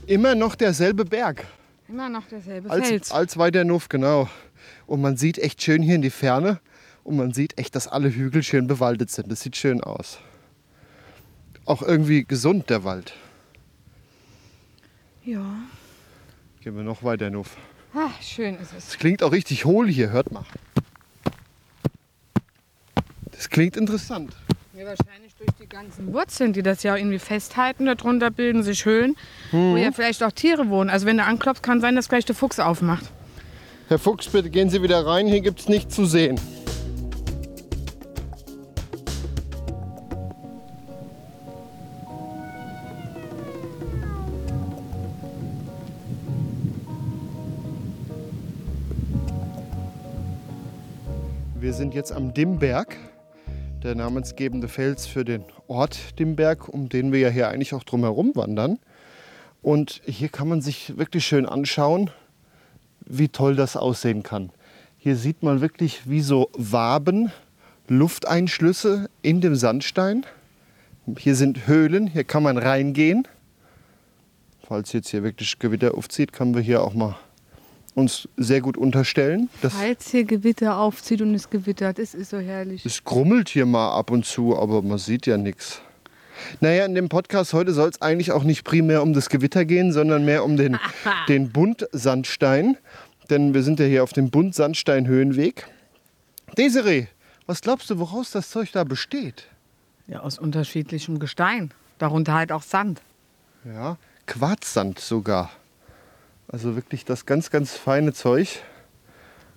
Immer 0.06 0.34
noch 0.34 0.54
derselbe 0.54 1.04
Berg. 1.04 1.44
Immer 1.88 2.08
noch 2.08 2.26
derselbe 2.26 2.70
Als, 2.70 2.88
Fels. 2.88 3.12
als 3.12 3.36
weiter 3.36 3.64
Nuff, 3.64 3.90
genau. 3.90 4.30
Und 4.86 5.02
man 5.02 5.18
sieht 5.18 5.36
echt 5.36 5.60
schön 5.62 5.82
hier 5.82 5.96
in 5.96 6.00
die 6.00 6.08
Ferne. 6.08 6.58
Und 7.04 7.18
man 7.18 7.34
sieht 7.34 7.58
echt, 7.58 7.74
dass 7.74 7.86
alle 7.86 8.08
Hügel 8.08 8.42
schön 8.42 8.66
bewaldet 8.66 9.10
sind. 9.10 9.30
Das 9.30 9.42
sieht 9.42 9.56
schön 9.56 9.82
aus. 9.82 10.18
Auch 11.66 11.82
irgendwie 11.82 12.24
gesund, 12.24 12.70
der 12.70 12.82
Wald. 12.82 13.12
Ja. 15.22 15.44
Gehen 16.62 16.76
wir 16.76 16.82
noch 16.82 17.02
weiter 17.02 17.28
Nuff. 17.28 17.58
Ah, 17.92 18.08
schön 18.22 18.54
ist 18.56 18.72
es. 18.72 18.88
Es 18.88 18.98
klingt 18.98 19.22
auch 19.22 19.32
richtig 19.32 19.66
hohl 19.66 19.86
hier, 19.86 20.08
hört 20.08 20.32
mal. 20.32 20.46
Das 23.32 23.50
klingt 23.50 23.76
interessant. 23.76 24.34
Ja, 24.76 24.84
wahrscheinlich 24.84 25.34
durch 25.36 25.48
die 25.58 25.66
ganzen 25.66 26.12
Wurzeln, 26.12 26.52
die 26.52 26.62
das 26.62 26.82
ja 26.82 26.96
irgendwie 26.96 27.18
festhalten. 27.18 27.86
Darunter 27.86 28.30
bilden 28.30 28.62
sich 28.62 28.84
Höhlen, 28.84 29.16
mhm. 29.50 29.72
wo 29.72 29.76
ja 29.78 29.90
vielleicht 29.90 30.22
auch 30.22 30.32
Tiere 30.32 30.68
wohnen. 30.68 30.90
Also 30.90 31.06
wenn 31.06 31.16
du 31.16 31.24
anklopft, 31.24 31.62
kann 31.62 31.80
sein, 31.80 31.96
dass 31.96 32.10
gleich 32.10 32.26
der 32.26 32.34
Fuchs 32.34 32.60
aufmacht. 32.60 33.06
Herr 33.88 33.98
Fuchs, 33.98 34.28
bitte 34.28 34.50
gehen 34.50 34.68
Sie 34.68 34.82
wieder 34.82 35.06
rein. 35.06 35.26
Hier 35.28 35.40
gibt 35.40 35.60
es 35.60 35.68
nichts 35.70 35.94
zu 35.94 36.04
sehen. 36.04 36.38
Wir 51.54 51.72
sind 51.72 51.94
jetzt 51.94 52.12
am 52.12 52.34
Dimmberg 52.34 52.94
der 53.82 53.94
namensgebende 53.94 54.68
Fels 54.68 55.06
für 55.06 55.24
den 55.24 55.44
Ort 55.68 56.18
Dimmberg, 56.18 56.68
um 56.68 56.88
den 56.88 57.12
wir 57.12 57.20
ja 57.20 57.28
hier 57.28 57.48
eigentlich 57.48 57.74
auch 57.74 57.84
drumherum 57.84 58.32
wandern. 58.34 58.78
Und 59.62 60.00
hier 60.06 60.28
kann 60.28 60.48
man 60.48 60.60
sich 60.60 60.96
wirklich 60.96 61.26
schön 61.26 61.46
anschauen, 61.46 62.10
wie 63.04 63.28
toll 63.28 63.56
das 63.56 63.76
aussehen 63.76 64.22
kann. 64.22 64.50
Hier 64.98 65.16
sieht 65.16 65.42
man 65.42 65.60
wirklich 65.60 66.08
wie 66.08 66.20
so 66.20 66.50
Waben, 66.56 67.30
Lufteinschlüsse 67.88 69.08
in 69.22 69.40
dem 69.40 69.54
Sandstein. 69.54 70.24
Hier 71.18 71.36
sind 71.36 71.66
Höhlen, 71.66 72.06
hier 72.06 72.24
kann 72.24 72.42
man 72.42 72.58
reingehen. 72.58 73.28
Falls 74.66 74.92
jetzt 74.92 75.10
hier 75.10 75.22
wirklich 75.22 75.58
Gewitter 75.60 75.94
aufzieht, 75.94 76.32
können 76.32 76.54
wir 76.54 76.62
hier 76.62 76.82
auch 76.82 76.94
mal 76.94 77.16
uns 77.96 78.28
sehr 78.36 78.60
gut 78.60 78.76
unterstellen. 78.76 79.48
Das, 79.62 79.72
Falls 79.72 80.10
hier 80.10 80.24
Gewitter 80.24 80.76
aufzieht 80.78 81.22
und 81.22 81.34
es 81.34 81.48
gewittert, 81.48 81.98
es 81.98 82.14
ist 82.14 82.30
so 82.30 82.38
herrlich. 82.38 82.84
es 82.84 83.02
grummelt 83.02 83.48
hier 83.48 83.64
mal 83.64 83.96
ab 83.96 84.10
und 84.10 84.26
zu, 84.26 84.56
aber 84.56 84.82
man 84.82 84.98
sieht 84.98 85.26
ja 85.26 85.38
nichts. 85.38 85.80
Naja, 86.60 86.84
in 86.84 86.94
dem 86.94 87.08
Podcast 87.08 87.54
heute 87.54 87.72
soll 87.72 87.88
es 87.88 88.02
eigentlich 88.02 88.32
auch 88.32 88.44
nicht 88.44 88.64
primär 88.64 89.02
um 89.02 89.14
das 89.14 89.30
Gewitter 89.30 89.64
gehen, 89.64 89.92
sondern 89.92 90.26
mehr 90.26 90.44
um 90.44 90.58
den, 90.58 90.78
den 91.28 91.50
Buntsandstein. 91.50 92.76
Denn 93.30 93.54
wir 93.54 93.62
sind 93.62 93.80
ja 93.80 93.86
hier 93.86 94.02
auf 94.02 94.12
dem 94.12 94.30
Buntsandstein-Höhenweg. 94.30 95.66
Desiree, 96.58 97.06
was 97.46 97.62
glaubst 97.62 97.88
du, 97.88 97.98
woraus 97.98 98.30
das 98.30 98.50
Zeug 98.50 98.72
da 98.72 98.84
besteht? 98.84 99.46
Ja, 100.06 100.20
aus 100.20 100.38
unterschiedlichem 100.38 101.18
Gestein. 101.18 101.72
Darunter 101.98 102.34
halt 102.34 102.52
auch 102.52 102.62
Sand. 102.62 103.00
Ja, 103.64 103.96
Quarzsand 104.26 104.98
sogar. 104.98 105.50
Also 106.48 106.76
wirklich 106.76 107.04
das 107.04 107.26
ganz, 107.26 107.50
ganz 107.50 107.72
feine 107.76 108.12
Zeug. 108.12 108.62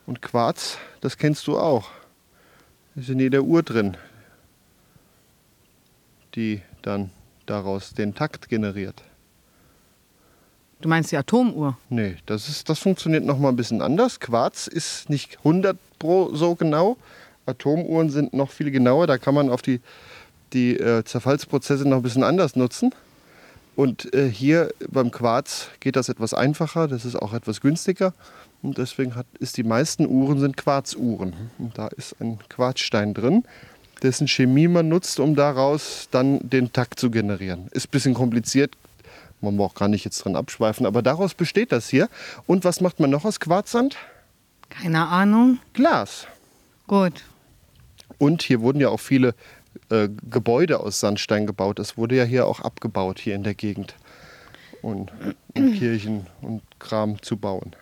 Und 0.05 0.21
Quarz, 0.21 0.77
das 1.01 1.17
kennst 1.17 1.45
du 1.47 1.57
auch. 1.57 1.89
Ist 2.95 3.09
in 3.09 3.19
jeder 3.19 3.43
Uhr 3.43 3.61
drin, 3.61 3.95
die 6.35 6.61
dann 6.81 7.11
daraus 7.45 7.93
den 7.93 8.15
Takt 8.15 8.49
generiert. 8.49 9.03
Du 10.81 10.89
meinst 10.89 11.11
die 11.11 11.17
Atomuhr? 11.17 11.77
Nee, 11.89 12.15
das, 12.25 12.47
ist, 12.47 12.69
das 12.69 12.79
funktioniert 12.79 13.25
noch 13.25 13.37
mal 13.37 13.49
ein 13.49 13.55
bisschen 13.55 13.81
anders. 13.81 14.19
Quarz 14.19 14.67
ist 14.67 15.09
nicht 15.09 15.37
100 15.39 15.77
pro 15.99 16.33
so 16.33 16.55
genau. 16.55 16.97
Atomuhren 17.45 18.09
sind 18.09 18.33
noch 18.33 18.49
viel 18.49 18.71
genauer. 18.71 19.05
Da 19.05 19.17
kann 19.17 19.35
man 19.35 19.49
auf 19.49 19.61
die, 19.61 19.81
die 20.53 20.77
äh, 20.77 21.03
Zerfallsprozesse 21.03 21.87
noch 21.87 21.97
ein 21.97 22.03
bisschen 22.03 22.23
anders 22.23 22.55
nutzen. 22.55 22.95
Und 23.79 24.13
äh, 24.13 24.29
hier 24.29 24.73
beim 24.89 25.09
Quarz 25.09 25.69
geht 25.79 25.95
das 25.95 26.09
etwas 26.09 26.33
einfacher. 26.33 26.89
Das 26.89 27.05
ist 27.05 27.15
auch 27.15 27.33
etwas 27.33 27.61
günstiger. 27.61 28.13
Und 28.61 28.77
deswegen 28.77 29.15
hat, 29.15 29.25
ist 29.39 29.55
die 29.55 29.63
meisten 29.63 30.05
Uhren 30.05 30.37
sind 30.37 30.57
Quarzuhren. 30.57 31.33
Und 31.57 31.77
da 31.77 31.87
ist 31.87 32.19
ein 32.19 32.39
Quarzstein 32.49 33.13
drin, 33.13 33.45
dessen 34.03 34.27
Chemie 34.27 34.67
man 34.67 34.89
nutzt, 34.89 35.21
um 35.21 35.33
daraus 35.33 36.09
dann 36.11 36.41
den 36.41 36.73
Takt 36.73 36.99
zu 36.99 37.09
generieren. 37.09 37.69
Ist 37.71 37.87
ein 37.87 37.91
bisschen 37.91 38.13
kompliziert, 38.15 38.75
man 39.39 39.55
braucht 39.55 39.77
gar 39.77 39.87
nicht 39.87 40.03
jetzt 40.03 40.25
dran 40.25 40.35
abschweifen, 40.35 40.85
aber 40.85 41.01
daraus 41.01 41.33
besteht 41.33 41.71
das 41.71 41.87
hier. 41.87 42.09
Und 42.47 42.65
was 42.65 42.81
macht 42.81 42.99
man 42.99 43.09
noch 43.09 43.23
aus 43.23 43.39
Quarzsand? 43.39 43.95
Keine 44.67 45.07
Ahnung. 45.07 45.57
Glas. 45.71 46.27
Gut. 46.85 47.23
Und 48.17 48.41
hier 48.41 48.59
wurden 48.59 48.81
ja 48.81 48.89
auch 48.89 48.99
viele 48.99 49.35
äh, 49.89 50.09
Gebäude 50.29 50.79
aus 50.79 50.99
Sandstein 50.99 51.47
gebaut. 51.47 51.79
Es 51.79 51.97
wurde 51.97 52.15
ja 52.15 52.23
hier 52.23 52.47
auch 52.47 52.59
abgebaut, 52.61 53.19
hier 53.19 53.35
in 53.35 53.43
der 53.43 53.55
Gegend. 53.55 53.95
Und 54.81 55.11
um 55.55 55.73
Kirchen 55.77 56.27
und 56.41 56.61
Kram 56.79 57.21
zu 57.21 57.37
bauen. 57.37 57.75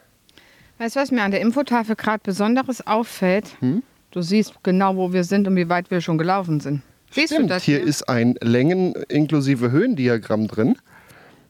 Weißt 0.80 0.96
du, 0.96 1.00
was 1.00 1.12
mir 1.12 1.24
an 1.24 1.32
der 1.32 1.42
Infotafel 1.42 1.96
gerade 1.96 2.22
Besonderes 2.24 2.86
auffällt? 2.86 3.56
Hm? 3.60 3.84
Du 4.12 4.22
siehst 4.22 4.54
genau, 4.64 4.96
wo 4.96 5.12
wir 5.14 5.24
sind 5.24 5.48
und 5.48 5.56
wie 5.56 5.70
weit 5.70 5.92
wir 5.92 6.02
schon 6.02 6.18
gelaufen 6.18 6.60
sind. 6.60 6.82
Siehst 7.12 7.34
Stimmt, 7.34 7.50
du 7.50 7.54
das 7.56 7.64
hier 7.64 7.82
ist 7.82 8.08
ein 8.10 8.36
Längen- 8.42 8.94
inklusive 9.10 9.72
Höhendiagramm 9.72 10.48
drin. 10.48 10.78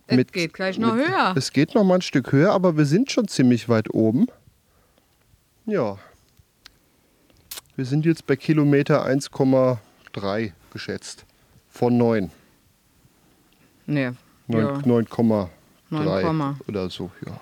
Es 0.08 0.28
geht 0.32 0.54
gleich 0.54 0.78
noch 0.80 0.96
höher. 0.96 1.34
Es 1.36 1.52
geht 1.52 1.76
noch 1.76 1.84
mal 1.84 1.96
ein 1.96 2.02
Stück 2.02 2.32
höher, 2.32 2.52
aber 2.54 2.78
wir 2.78 2.86
sind 2.86 3.12
schon 3.12 3.28
ziemlich 3.28 3.68
weit 3.68 3.94
oben. 3.94 4.28
Ja. 5.66 5.98
Wir 7.76 7.86
sind 7.86 8.06
jetzt 8.06 8.26
bei 8.26 8.36
Kilometer 8.38 9.04
1,3 10.14 10.52
geschätzt. 10.72 11.26
Von 11.70 11.98
9. 11.98 12.32
Nee. 13.86 14.12
9 14.48 14.62
Ja. 14.66 14.74
9,3 14.80 15.50
9, 15.90 16.56
oder 16.68 16.90
so, 16.90 17.12
ja. 17.26 17.40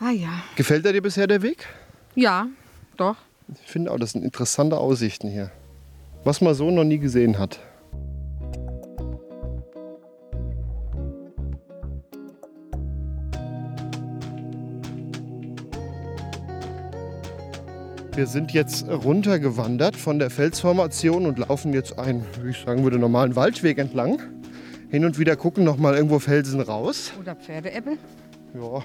Ah 0.00 0.10
ja. 0.10 0.30
Gefällt 0.56 0.84
dir 0.84 1.00
bisher 1.02 1.26
der 1.26 1.42
Weg? 1.42 1.66
Ja, 2.14 2.46
doch. 2.96 3.16
Ich 3.64 3.70
finde 3.70 3.90
auch, 3.90 3.98
das 3.98 4.12
sind 4.12 4.24
interessante 4.24 4.76
Aussichten 4.78 5.28
hier. 5.28 5.50
Was 6.24 6.40
man 6.40 6.54
so 6.54 6.70
noch 6.70 6.84
nie 6.84 6.98
gesehen 6.98 7.38
hat. 7.38 7.60
Wir 18.18 18.26
sind 18.26 18.50
jetzt 18.50 18.88
runtergewandert 18.88 19.94
von 19.94 20.18
der 20.18 20.28
Felsformation 20.28 21.24
und 21.24 21.38
laufen 21.38 21.72
jetzt 21.72 22.00
einen, 22.00 22.26
wie 22.42 22.50
ich 22.50 22.58
sagen 22.58 22.82
würde, 22.82 22.98
normalen 22.98 23.36
Waldweg 23.36 23.78
entlang. 23.78 24.20
Hin 24.90 25.04
und 25.04 25.20
wieder 25.20 25.36
gucken 25.36 25.62
noch 25.62 25.76
mal 25.76 25.94
irgendwo 25.94 26.18
Felsen 26.18 26.60
raus. 26.60 27.12
Oder 27.20 27.36
Pferdeäppel. 27.36 27.96
Ja. 28.54 28.82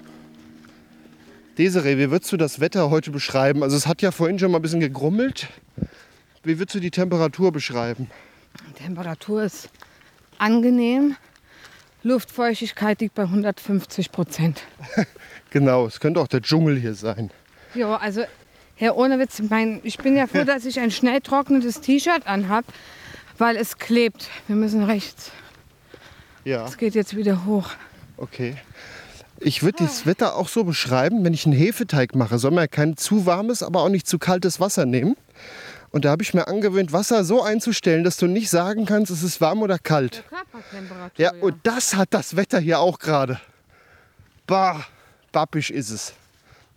Desiree, 1.58 1.98
wie 1.98 2.12
würdest 2.12 2.32
du 2.32 2.38
das 2.38 2.60
Wetter 2.60 2.92
heute 2.92 3.10
beschreiben? 3.10 3.64
Also 3.64 3.76
es 3.76 3.88
hat 3.88 4.04
ja 4.04 4.12
vorhin 4.12 4.38
schon 4.38 4.52
mal 4.52 4.60
ein 4.60 4.62
bisschen 4.62 4.82
gegrummelt. 4.82 5.48
Wie 6.44 6.60
würdest 6.60 6.76
du 6.76 6.80
die 6.80 6.92
Temperatur 6.92 7.52
beschreiben? 7.52 8.12
Die 8.70 8.84
Temperatur 8.84 9.46
ist 9.46 9.68
angenehm. 10.38 11.16
Luftfeuchtigkeit 12.04 13.02
liegt 13.02 13.16
bei 13.16 13.24
150 13.24 14.12
Prozent. 14.12 14.62
Genau, 15.50 15.86
es 15.86 16.00
könnte 16.00 16.20
auch 16.20 16.28
der 16.28 16.42
Dschungel 16.42 16.80
hier 16.80 16.96
sein. 16.96 17.30
Ja, 17.76 17.96
also, 17.98 18.24
Herr 18.76 18.98
ohne 18.98 19.20
Witz, 19.20 19.42
mein, 19.50 19.80
ich 19.84 19.98
bin 19.98 20.16
ja 20.16 20.28
froh, 20.28 20.44
dass 20.44 20.66
ich 20.66 20.80
ein 20.80 20.92
schnell 20.92 21.22
trocknetes 21.22 21.82
T-Shirt 21.82 22.26
anhab, 22.28 22.66
weil 23.38 23.56
es 23.56 23.78
klebt. 23.78 24.30
Wir 24.48 24.56
müssen 24.56 24.84
rechts. 24.84 25.32
Ja, 26.44 26.66
Es 26.66 26.78
geht 26.78 26.96
jetzt 26.96 27.16
wieder 27.16 27.46
hoch. 27.46 27.70
okay. 28.18 28.56
Ich 29.40 29.62
würde 29.62 29.84
das 29.84 30.06
Wetter 30.06 30.38
auch 30.38 30.48
so 30.48 30.64
beschreiben, 30.64 31.26
wenn 31.26 31.34
ich 31.34 31.46
einen 31.46 31.56
Hefeteig 31.56 32.16
mache, 32.16 32.40
soll 32.40 32.52
man 32.52 32.70
kein 32.70 32.96
zu 32.96 33.26
warmes, 33.26 33.62
aber 33.62 33.82
auch 33.82 33.90
nicht 33.90 34.08
zu 34.08 34.18
kaltes 34.18 34.62
Wasser 34.62 34.86
nehmen. 34.86 35.18
Und 35.92 36.06
da 36.06 36.12
habe 36.12 36.24
ich 36.24 36.34
mir 36.34 36.48
angewöhnt, 36.48 36.94
Wasser 36.94 37.26
so 37.26 37.42
einzustellen, 37.42 38.06
dass 38.06 38.16
du 38.16 38.28
nicht 38.28 38.50
sagen 38.50 38.86
kannst, 38.86 39.12
es 39.12 39.22
ist 39.22 39.42
warm 39.42 39.62
oder 39.62 39.80
kalt. 39.80 40.24
Körpertemperatur. 40.30 41.12
Ja, 41.18 41.34
und 41.42 41.56
das 41.64 41.96
hat 41.96 42.14
das 42.14 42.38
Wetter 42.38 42.60
hier 42.60 42.80
auch 42.80 43.00
gerade. 43.00 43.38
Bah, 44.48 44.86
babbisch 45.34 45.72
ist 45.72 45.90
es. 45.90 46.14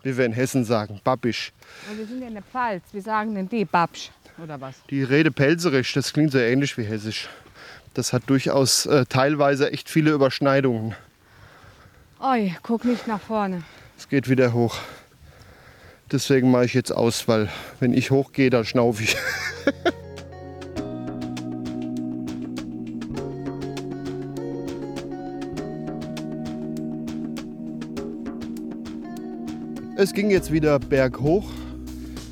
Wie 0.07 0.17
wir 0.17 0.25
in 0.25 0.33
Hessen 0.33 0.65
sagen, 0.65 1.01
babbisch. 1.03 1.53
Und 1.91 1.99
wir 1.99 2.07
sind 2.07 2.21
ja 2.21 2.29
in 2.29 2.35
der 2.35 2.45
Pfalz. 2.45 2.85
Wir 2.93 3.03
sagen 3.03 3.35
den 3.35 3.49
D-Babsch. 3.49 4.13
Oder 4.41 4.61
was? 4.61 4.77
Die 4.89 5.03
Rede 5.03 5.33
Pelzerisch, 5.33 5.95
das 5.95 6.13
klingt 6.13 6.31
so 6.31 6.39
ähnlich 6.39 6.79
wie 6.79 6.85
Hessisch. 6.85 7.29
Das 7.93 8.13
hat 8.13 8.23
durchaus 8.29 8.87
äh, 8.87 9.05
teilweise 9.07 9.73
echt 9.73 9.91
viele 9.91 10.13
Überschneidungen. 10.13 10.95
Oi, 12.21 12.55
guck 12.63 12.85
nicht 12.85 13.09
nach 13.09 13.21
vorne. 13.21 13.65
Es 13.99 14.09
geht 14.09 14.29
wieder 14.29 14.53
hoch. 14.53 14.79
Deswegen 16.13 16.53
mache 16.53 16.67
ich 16.67 16.75
jetzt 16.75 16.93
aus, 16.93 17.27
weil 17.27 17.49
wenn 17.81 17.93
ich 17.93 18.13
hochgehe, 18.13 18.51
dann 18.51 18.65
schnaufe 18.65 19.03
ich. 19.03 19.17
Es 29.99 30.13
ging 30.13 30.29
jetzt 30.31 30.53
wieder 30.53 30.79
berghoch, 30.79 31.47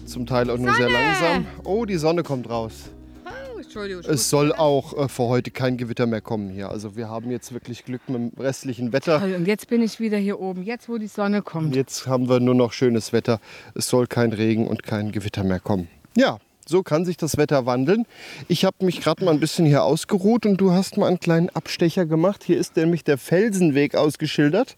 zum 0.04 0.26
Teil 0.26 0.50
auch 0.50 0.58
nur 0.58 0.74
sehr 0.74 0.90
Sonne! 0.90 0.98
langsam. 0.98 1.46
Oh, 1.64 1.86
die 1.86 1.96
Sonne 1.96 2.22
kommt 2.22 2.50
raus. 2.50 2.90
Oh, 3.24 3.58
Entschuldigung. 3.58 4.02
Es 4.06 4.28
soll 4.28 4.52
auch 4.52 4.92
äh, 4.98 5.08
für 5.08 5.22
heute 5.22 5.50
kein 5.50 5.78
Gewitter 5.78 6.04
mehr 6.04 6.20
kommen 6.20 6.50
hier. 6.50 6.68
Also 6.68 6.94
wir 6.94 7.08
haben 7.08 7.30
jetzt 7.30 7.54
wirklich 7.54 7.86
Glück 7.86 8.02
mit 8.06 8.16
dem 8.16 8.38
restlichen 8.38 8.92
Wetter. 8.92 9.18
Toll, 9.18 9.34
Und 9.34 9.48
jetzt 9.48 9.68
bin 9.68 9.80
ich 9.80 9.98
wieder 9.98 10.18
hier 10.18 10.40
oben. 10.40 10.62
Jetzt, 10.62 10.90
wo 10.90 10.98
die 10.98 11.06
Sonne 11.06 11.40
kommt. 11.40 11.74
Jetzt 11.74 12.06
haben 12.06 12.28
wir 12.28 12.38
nur 12.38 12.54
noch 12.54 12.74
schönes 12.74 13.14
Wetter. 13.14 13.40
Es 13.74 13.88
soll 13.88 14.08
kein 14.08 14.34
Regen 14.34 14.66
und 14.68 14.82
kein 14.82 15.10
Gewitter 15.10 15.42
mehr 15.42 15.60
kommen. 15.60 15.88
Ja, 16.18 16.36
so 16.66 16.82
kann 16.82 17.06
sich 17.06 17.16
das 17.16 17.38
Wetter 17.38 17.64
wandeln. 17.64 18.04
Ich 18.46 18.66
habe 18.66 18.84
mich 18.84 19.00
gerade 19.00 19.24
mal 19.24 19.32
ein 19.32 19.40
bisschen 19.40 19.64
hier 19.64 19.84
ausgeruht 19.84 20.44
und 20.44 20.58
du 20.58 20.72
hast 20.72 20.98
mal 20.98 21.06
einen 21.06 21.18
kleinen 21.18 21.48
Abstecher 21.48 22.04
gemacht. 22.04 22.44
Hier 22.44 22.58
ist 22.58 22.76
nämlich 22.76 23.04
der 23.04 23.16
Felsenweg 23.16 23.94
ausgeschildert. 23.94 24.76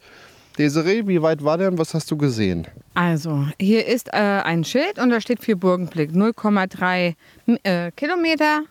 Desiree, 0.58 1.06
wie 1.06 1.20
weit 1.20 1.44
war 1.44 1.58
der 1.58 1.68
und 1.68 1.78
was 1.78 1.94
hast 1.94 2.10
du 2.10 2.16
gesehen? 2.16 2.66
Also, 2.94 3.46
hier 3.60 3.86
ist 3.86 4.08
äh, 4.08 4.16
ein 4.16 4.64
Schild 4.64 4.98
und 4.98 5.10
da 5.10 5.20
steht 5.20 5.42
für 5.42 5.56
Burgenblick 5.56 6.10
0,3 6.10 7.14
äh, 7.62 7.90
Kilometer 7.92 8.62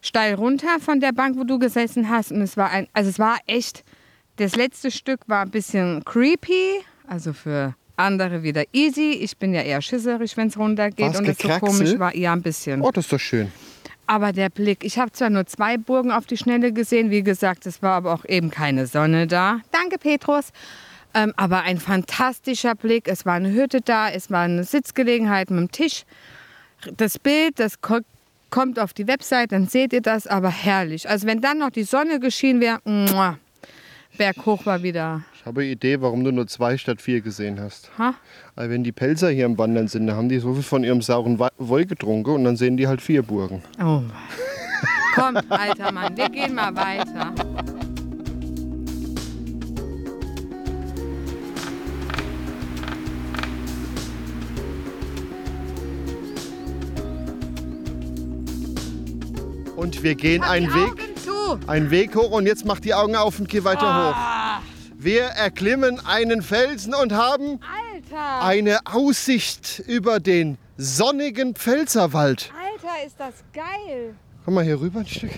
steil 0.00 0.34
runter 0.34 0.78
von 0.80 1.00
der 1.00 1.12
Bank, 1.12 1.36
wo 1.38 1.44
du 1.44 1.58
gesessen 1.58 2.08
hast. 2.08 2.32
Und 2.32 2.42
es 2.42 2.56
war 2.56 2.70
ein, 2.70 2.88
also 2.92 3.08
es 3.08 3.18
war 3.18 3.38
echt, 3.46 3.84
das 4.36 4.56
letzte 4.56 4.90
Stück 4.90 5.20
war 5.28 5.42
ein 5.42 5.50
bisschen 5.50 6.04
creepy, 6.04 6.80
also 7.06 7.32
für 7.32 7.74
Andere 7.96 8.42
wieder 8.42 8.64
easy. 8.72 9.12
Ich 9.20 9.36
bin 9.36 9.54
ja 9.54 9.62
eher 9.62 9.80
schisserig, 9.80 10.36
wenn 10.36 10.48
es 10.48 10.58
runtergeht 10.58 11.06
War's 11.06 11.18
und 11.18 11.28
es 11.28 11.38
so 11.38 11.48
komisch 11.48 11.98
war. 11.98 12.14
Ja, 12.16 12.32
ein 12.32 12.42
bisschen. 12.42 12.82
Oh, 12.82 12.90
das 12.90 13.04
ist 13.04 13.12
doch 13.12 13.20
schön. 13.20 13.52
Aber 14.06 14.32
der 14.32 14.50
Blick, 14.50 14.84
ich 14.84 14.98
habe 14.98 15.12
zwar 15.12 15.30
nur 15.30 15.46
zwei 15.46 15.78
Burgen 15.78 16.10
auf 16.10 16.26
die 16.26 16.36
Schnelle 16.36 16.72
gesehen, 16.72 17.10
wie 17.10 17.22
gesagt, 17.22 17.66
es 17.66 17.82
war 17.82 17.92
aber 17.92 18.12
auch 18.12 18.24
eben 18.24 18.50
keine 18.50 18.86
Sonne 18.86 19.26
da. 19.26 19.60
Danke, 19.70 19.98
Petrus. 19.98 20.52
Ähm, 21.14 21.32
aber 21.36 21.62
ein 21.62 21.78
fantastischer 21.78 22.74
Blick. 22.74 23.08
Es 23.08 23.26
war 23.26 23.34
eine 23.34 23.52
Hütte 23.52 23.80
da, 23.80 24.08
es 24.08 24.30
war 24.30 24.42
eine 24.42 24.64
Sitzgelegenheit 24.64 25.50
mit 25.50 25.58
dem 25.60 25.70
Tisch. 25.70 26.04
Das 26.96 27.18
Bild, 27.18 27.58
das 27.58 27.80
ko 27.80 27.98
kommt 28.50 28.78
auf 28.78 28.92
die 28.92 29.08
Website, 29.08 29.52
dann 29.52 29.66
seht 29.66 29.94
ihr 29.94 30.02
das, 30.02 30.26
aber 30.26 30.50
herrlich. 30.50 31.08
Also 31.08 31.26
wenn 31.26 31.40
dann 31.40 31.58
noch 31.58 31.70
die 31.70 31.84
Sonne 31.84 32.20
geschienen 32.20 32.60
wäre, 32.60 32.80
berghoch 34.18 34.66
war 34.66 34.82
wieder. 34.82 35.22
Ich 35.34 35.46
habe 35.46 35.62
eine 35.62 35.70
Idee, 35.70 36.00
warum 36.02 36.22
du 36.22 36.32
nur 36.32 36.46
zwei 36.46 36.76
statt 36.76 37.00
vier 37.00 37.22
gesehen 37.22 37.58
hast. 37.58 37.90
Ha? 37.98 38.14
Weil 38.54 38.68
wenn 38.68 38.84
die 38.84 38.92
Pelzer 38.92 39.30
hier 39.30 39.46
am 39.46 39.56
Wandern 39.56 39.88
sind, 39.88 40.06
dann 40.06 40.16
haben 40.16 40.28
die 40.28 40.38
so 40.38 40.52
viel 40.52 40.62
von 40.62 40.84
ihrem 40.84 41.00
sauren 41.00 41.38
Woll 41.58 41.86
getrunken 41.86 42.30
und 42.30 42.44
dann 42.44 42.56
sehen 42.56 42.76
die 42.76 42.86
halt 42.86 43.00
vier 43.00 43.22
Burgen. 43.22 43.62
Oh. 43.82 44.02
Komm, 45.14 45.38
alter 45.48 45.90
Mann, 45.90 46.16
wir 46.16 46.28
gehen 46.28 46.54
mal 46.54 46.74
weiter. 46.76 47.32
Und 59.82 60.04
wir 60.04 60.14
gehen 60.14 60.44
einen 60.44 60.72
Weg, 60.72 61.10
einen 61.66 61.90
Weg 61.90 62.14
hoch 62.14 62.30
und 62.30 62.46
jetzt 62.46 62.64
macht 62.64 62.84
die 62.84 62.94
Augen 62.94 63.16
auf 63.16 63.40
und 63.40 63.48
geh 63.48 63.64
weiter 63.64 63.80
hoch. 63.80 64.16
Ah, 64.16 64.62
Wir 64.96 65.22
erklimmen 65.22 65.98
einen 66.06 66.40
Felsen 66.42 66.94
und 66.94 67.12
haben 67.12 67.58
Alter, 67.92 68.44
eine 68.44 68.78
Aussicht 68.86 69.82
über 69.88 70.20
den 70.20 70.56
sonnigen 70.76 71.56
Pfälzerwald. 71.56 72.52
Alter, 72.56 73.04
ist 73.04 73.18
das 73.18 73.34
geil. 73.52 74.14
Komm 74.44 74.54
mal 74.54 74.62
hier 74.62 74.80
rüber 74.80 75.00
ein 75.00 75.06
Stück. 75.06 75.32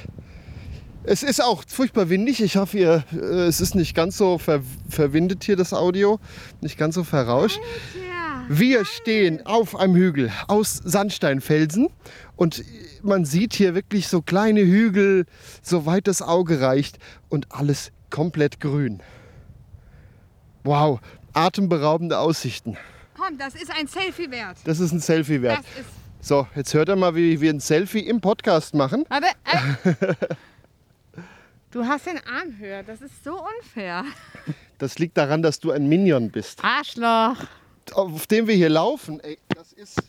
Es 1.05 1.23
ist 1.23 1.43
auch 1.43 1.63
furchtbar 1.67 2.11
windig. 2.11 2.43
Ich 2.43 2.59
hoffe, 2.59 2.77
ihr, 2.77 3.05
äh, 3.15 3.47
es 3.47 3.63
ist 3.63 3.75
nicht 3.75 3.95
ganz 3.95 4.19
so 4.19 4.37
ver 4.37 4.61
verwindet 4.91 5.45
hier 5.45 5.57
das 5.57 5.73
Audio, 5.73 6.21
nicht 6.61 6.77
ganz 6.77 6.97
so 6.97 7.03
verrauscht. 7.05 7.61
Ja. 7.95 8.45
Wir 8.49 8.85
stehen 8.85 9.47
auf 9.47 9.75
einem 9.75 9.95
Hügel 9.95 10.31
aus 10.49 10.83
Sandsteinfelsen 10.85 11.89
und 12.37 12.65
man 13.03 13.25
sieht 13.25 13.55
hier 13.55 13.75
wirklich 13.75 14.09
so 14.09 14.23
kleine 14.23 14.61
Hügel, 14.61 15.27
soweit 15.63 16.07
das 16.07 16.23
Auge 16.23 16.61
reicht 16.61 16.99
und 17.29 17.53
alles 17.53 17.93
komplett 18.11 18.61
grün. 18.61 19.03
Wow, 20.65 21.01
atemberaubende 21.33 22.19
Aussichten. 22.19 22.77
Komm, 23.17 23.39
das 23.39 23.55
ist 23.55 23.71
ein 23.71 23.87
Selfie 23.87 24.31
wert. 24.31 24.57
Das 24.65 24.81
ist 24.81 24.93
ein 24.93 25.01
Selfie 25.01 25.43
wert. 25.43 25.65
So, 26.21 26.49
jetzt 26.57 26.73
hört 26.75 26.89
ihr 26.89 26.97
mal, 26.97 27.15
wie 27.15 27.41
wir 27.41 27.51
ein 27.51 27.61
Selfie 27.61 28.01
im 28.01 28.21
Podcast 28.21 28.75
machen. 28.75 29.05
Aber. 29.11 29.29
Äh, 29.45 30.15
du 31.71 31.85
hast 31.85 32.07
den 32.07 32.19
Arm 32.19 32.57
höher. 32.59 32.83
Das 32.83 33.03
ist 33.03 33.23
so 33.23 33.39
unfair. 33.59 34.05
Das 34.79 34.99
liegt 34.99 35.17
daran, 35.17 35.43
dass 35.43 35.61
du 35.61 35.71
ein 35.71 35.87
Minion 35.87 36.31
bist. 36.31 36.65
Arschloch. 36.65 37.47
Auf 37.93 38.27
dem 38.27 38.47
wir 38.47 38.55
hier 38.55 38.71
laufen, 38.71 39.21
ey, 39.21 39.39
das 39.51 39.73
ist 39.75 40.03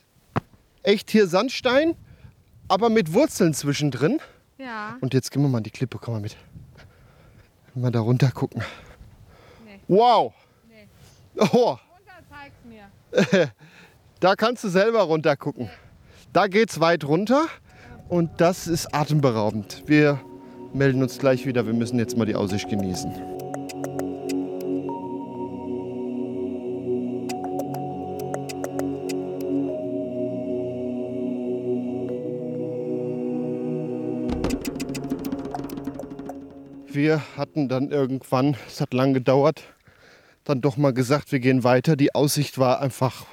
echt 0.83 1.09
hier 1.11 1.27
Sandstein, 1.27 1.95
aber 2.67 2.89
mit 2.89 3.13
Wurzeln 3.13 3.53
zwischendrin. 3.53 4.19
Ja. 4.57 4.97
Und 5.01 5.13
jetzt 5.13 5.31
gehen 5.31 5.41
wir 5.41 5.49
mal 5.49 5.59
an 5.59 5.63
die 5.63 5.71
Klippe, 5.71 5.97
komm 5.99 6.15
mal 6.15 6.21
mit. 6.21 6.35
Mal 7.73 7.91
da 7.91 7.99
runter 7.99 8.31
gucken. 8.31 8.63
Nee. 9.65 9.79
Wow! 9.87 10.33
Nee. 10.69 10.87
Oh, 11.37 11.71
Runter 11.71 11.79
zeig's 12.29 12.55
mir. 12.63 13.51
da 14.21 14.35
kannst 14.35 14.63
du 14.63 14.69
selber 14.69 15.01
runter 15.01 15.35
gucken. 15.35 15.69
Da 16.31 16.47
geht's 16.47 16.79
weit 16.79 17.03
runter 17.03 17.47
und 18.07 18.29
das 18.39 18.67
ist 18.67 18.93
atemberaubend. 18.95 19.83
Wir 19.87 20.21
melden 20.73 21.01
uns 21.01 21.17
gleich 21.19 21.45
wieder. 21.45 21.65
Wir 21.65 21.73
müssen 21.73 21.99
jetzt 21.99 22.17
mal 22.17 22.25
die 22.25 22.35
Aussicht 22.35 22.69
genießen. 22.69 23.34
Wir 37.05 37.21
hatten 37.37 37.69
dann 37.69 37.91
irgendwann, 37.91 38.57
es 38.67 38.81
hat 38.81 38.91
lang 38.91 39.13
gedauert, 39.13 39.61
dann 40.43 40.59
doch 40.59 40.75
mal 40.75 40.91
gesagt, 40.91 41.31
wir 41.31 41.39
gehen 41.39 41.63
weiter. 41.63 41.95
Die 41.95 42.15
Aussicht 42.15 42.57
war 42.57 42.81
einfach 42.81 43.27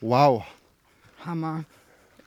wow. 0.00 0.44
Hammer. 1.26 1.64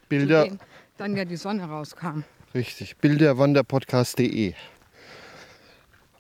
Bilder, 0.10 0.44
denen 0.44 0.60
Dann 0.98 1.18
ja 1.18 1.26
die 1.26 1.38
Sonne 1.38 1.64
rauskam. 1.64 2.22
richtig, 2.54 2.98
bilderwanderpodcast.de. 2.98 4.54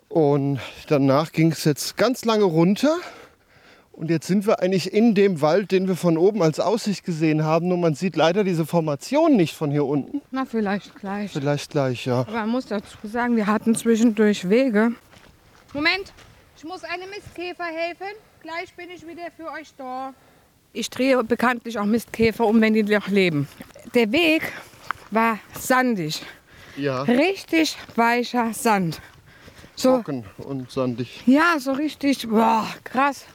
Und 0.10 0.60
danach 0.88 1.32
ging 1.32 1.52
es 1.52 1.63
jetzt 1.63 1.96
ganz 1.96 2.26
lange 2.26 2.46
runter. 2.46 2.98
Und 3.93 4.10
jetzt 4.10 4.25
sind 4.27 4.47
wir 4.47 4.60
eigentlich 4.62 4.93
in 4.93 5.13
dem 5.15 5.41
Wald, 5.41 5.71
den 5.71 5.88
wir 5.88 5.95
von 5.95 6.17
oben 6.17 6.41
als 6.41 6.60
Aussicht 6.60 7.04
gesehen 7.04 7.43
haben. 7.43 7.67
Nur 7.67 7.77
man 7.77 7.93
sieht 7.93 8.15
leider 8.15 8.43
diese 8.43 8.65
Formation 8.65 9.36
nicht 9.36 9.54
von 9.56 9.69
hier 9.69 9.86
unten. 9.86 10.21
Na, 10.32 10.45
vielleicht 10.45 10.95
gleich. 10.95 11.32
Vielleicht 11.32 11.71
gleich, 11.71 12.06
ja. 12.06 12.21
Aber 12.21 12.32
man 12.32 12.49
muss 12.49 12.65
dazu 12.67 12.97
sagen, 13.04 13.36
wir 13.36 13.47
hatten 13.47 13.75
zwischendurch 13.75 14.49
Wege. 14.49 14.93
Moment, 15.73 16.13
ich 16.58 16.63
muss 16.63 16.84
einem 16.84 17.10
Mistkäfer 17.10 17.65
helfen. 17.65 18.08
Gleich 18.41 18.73
bin 18.75 18.89
ich 18.89 19.06
wieder 19.06 19.27
für 19.36 19.51
euch 19.51 19.73
da. 19.77 20.13
Ich 20.73 20.89
drehe 20.89 21.21
bekanntlich 21.23 21.77
auch 21.77 21.86
Mistkäfer 21.86 22.45
um, 22.45 22.60
wenn 22.62 22.73
die 22.73 22.84
noch 22.84 23.08
leben. 23.10 23.47
Der 23.93 24.12
Weg 24.12 24.41
war 25.12 25.38
sandig. 25.60 26.23
Ja, 26.77 27.04
Richtig 27.04 27.77
weicher 27.97 28.54
Sand. 28.54 29.01
So, 29.75 29.97
trocken 29.97 30.23
und 30.38 30.71
sandig. 30.71 31.21
ja, 31.25 31.60
so 31.60 31.73
richtig, 31.73 32.27
boah, 32.30 32.65
krass. 32.86 33.25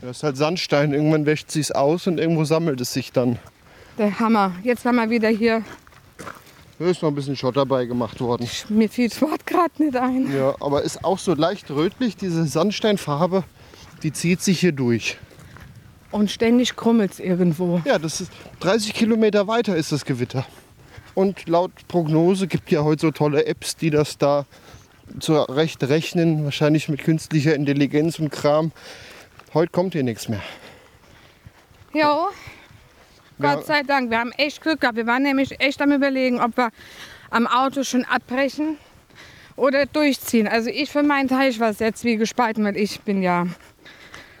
Das 0.00 0.18
ist 0.18 0.22
halt 0.22 0.36
Sandstein. 0.36 0.92
Irgendwann 0.92 1.26
wäscht 1.26 1.50
sich's 1.50 1.70
aus 1.70 2.06
und 2.06 2.18
irgendwo 2.18 2.44
sammelt 2.44 2.80
es 2.80 2.92
sich 2.92 3.12
dann. 3.12 3.38
Der 3.98 4.18
Hammer. 4.20 4.52
Jetzt 4.62 4.84
haben 4.84 4.96
wir 4.96 5.10
wieder 5.10 5.28
hier, 5.28 5.64
Da 6.78 6.86
ist 6.86 7.02
noch 7.02 7.08
ein 7.08 7.14
bisschen 7.16 7.36
Schotter 7.36 7.66
bei 7.66 7.86
gemacht 7.86 8.20
worden. 8.20 8.48
mir 8.68 8.88
fiel 8.88 9.08
das 9.08 9.20
Wort 9.20 9.44
gerade 9.44 9.82
nicht 9.82 9.96
ein. 9.96 10.32
Ja, 10.32 10.54
aber 10.60 10.82
ist 10.82 11.04
auch 11.04 11.18
so 11.18 11.34
leicht 11.34 11.70
rötlich. 11.70 12.16
Diese 12.16 12.46
Sandsteinfarbe, 12.46 13.42
die 14.04 14.12
zieht 14.12 14.40
sich 14.40 14.60
hier 14.60 14.72
durch. 14.72 15.18
Und 16.12 16.30
ständig 16.30 16.76
krummelt 16.76 17.12
es 17.12 17.18
irgendwo. 17.18 17.82
Ja, 17.84 17.98
das 17.98 18.20
ist 18.20 18.32
30 18.60 18.94
Kilometer 18.94 19.48
weiter 19.48 19.76
ist 19.76 19.90
das 19.90 20.04
Gewitter. 20.04 20.46
Und 21.14 21.48
laut 21.48 21.72
Prognose 21.88 22.46
gibt 22.46 22.70
ja 22.70 22.84
heute 22.84 23.00
so 23.02 23.10
tolle 23.10 23.44
Apps, 23.46 23.74
die 23.76 23.90
das 23.90 24.16
da 24.16 24.46
zurecht 25.18 25.82
rechnen, 25.82 26.44
wahrscheinlich 26.44 26.88
mit 26.88 27.02
künstlicher 27.02 27.54
Intelligenz 27.56 28.20
und 28.20 28.30
Kram. 28.30 28.70
Heute 29.54 29.70
kommt 29.72 29.94
hier 29.94 30.02
nichts 30.02 30.28
mehr. 30.28 30.42
Jo, 31.92 32.00
Ja. 32.00 33.54
Gott 33.54 33.66
sei 33.66 33.82
Dank. 33.82 34.10
Wir 34.10 34.18
haben 34.18 34.32
echt 34.32 34.60
Glück 34.62 34.80
gehabt. 34.80 34.96
Wir 34.96 35.06
waren 35.06 35.22
nämlich 35.22 35.60
echt 35.60 35.80
am 35.80 35.92
Überlegen, 35.92 36.40
ob 36.40 36.56
wir 36.56 36.70
am 37.30 37.46
Auto 37.46 37.84
schon 37.84 38.04
abbrechen 38.04 38.76
oder 39.56 39.86
durchziehen. 39.86 40.48
Also 40.48 40.70
ich 40.70 40.90
für 40.90 41.02
meinen 41.02 41.28
Teil, 41.28 41.50
ich 41.50 41.60
war 41.60 41.72
sehr 41.72 41.94
zwiegespalten, 41.94 42.64
weil 42.64 42.76
ich 42.76 43.00
bin 43.02 43.22
ja 43.22 43.46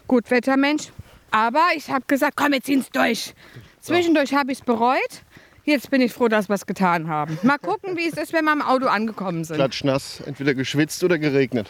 Gutwettermensch. 0.08 0.88
Aber 1.30 1.62
ich 1.76 1.90
habe 1.90 2.04
gesagt, 2.06 2.34
komm, 2.36 2.52
wir 2.52 2.60
ziehen 2.62 2.80
es 2.80 2.90
durch. 2.90 3.34
Zwischendurch 3.80 4.34
habe 4.34 4.50
ich 4.52 4.58
es 4.58 4.64
bereut. 4.64 5.22
Jetzt 5.64 5.90
bin 5.90 6.00
ich 6.00 6.12
froh, 6.12 6.28
dass 6.28 6.48
wir 6.48 6.54
es 6.54 6.66
getan 6.66 7.08
haben. 7.08 7.38
Mal 7.42 7.58
gucken, 7.58 7.96
wie 7.96 8.08
es 8.08 8.14
ist, 8.16 8.32
wenn 8.32 8.44
wir 8.46 8.52
am 8.52 8.62
Auto 8.62 8.86
angekommen 8.86 9.44
sind. 9.44 9.56
Klatschnass, 9.56 10.20
entweder 10.26 10.54
geschwitzt 10.54 11.04
oder 11.04 11.18
geregnet. 11.18 11.68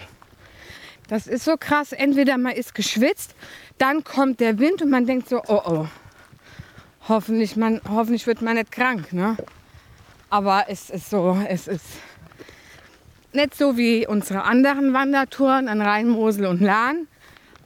Das 1.09 1.27
ist 1.27 1.45
so 1.45 1.57
krass. 1.59 1.93
Entweder 1.93 2.39
man 2.39 2.53
ist 2.53 2.75
geschwitzt, 2.75 3.35
dann 3.79 4.05
kommt 4.05 4.41
der 4.41 4.59
Wind 4.59 4.83
und 4.83 4.91
man 4.91 5.07
denkt 5.07 5.29
so, 5.29 5.43
oh 5.49 5.63
oh. 5.65 5.87
Hoffentlich, 7.09 7.57
man, 7.57 7.81
hoffentlich 7.89 8.27
wird 8.27 8.43
man 8.43 8.57
nicht 8.57 8.71
krank. 8.71 9.15
Ne? 9.15 9.37
Aber 10.29 10.67
es 10.69 10.91
ist 10.91 11.09
so, 11.09 11.39
es 11.49 11.67
ist 11.67 11.87
nicht 13.33 13.55
so 13.55 13.79
wie 13.79 14.07
unsere 14.07 14.43
anderen 14.45 14.93
Wandertouren 14.93 15.69
an 15.69 15.81
Rhein, 15.81 16.09
Mosel 16.09 16.47
und 16.47 16.61
Lahn. 16.61 17.09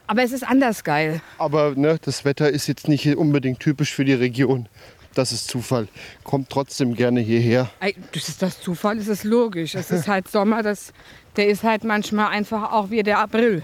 Aber 0.07 0.23
es 0.23 0.31
ist 0.31 0.45
anders 0.45 0.85
geil. 0.85 1.21
Aber 1.39 1.75
ne, 1.75 1.99
das 2.03 2.25
Wetter 2.25 2.51
ist 2.51 2.69
jetzt 2.69 2.87
nicht 2.87 3.07
unbedingt 3.17 3.61
typisch 3.61 3.93
für 3.93 4.05
die 4.05 4.13
Region. 4.13 4.69
Das 5.15 5.33
ist 5.33 5.49
Zufall. 5.49 5.89
Kommt 6.25 6.49
trotzdem 6.51 6.95
gerne 6.95 7.21
hierher. 7.21 7.71
Das 8.13 8.29
ist 8.29 8.41
das 8.41 8.61
Zufall, 8.61 8.97
das 8.97 9.09
ist 9.09 9.25
logisch. 9.25 9.75
Es 9.75 9.91
ist 9.91 10.09
halt 10.09 10.29
Sommer, 10.29 10.63
das, 10.63 10.93
der 11.37 11.49
ist 11.49 11.63
halt 11.63 11.85
manchmal 11.85 12.29
einfach 12.29 12.73
auch 12.73 12.91
wie 12.91 13.03
der 13.03 13.19
April. 13.19 13.63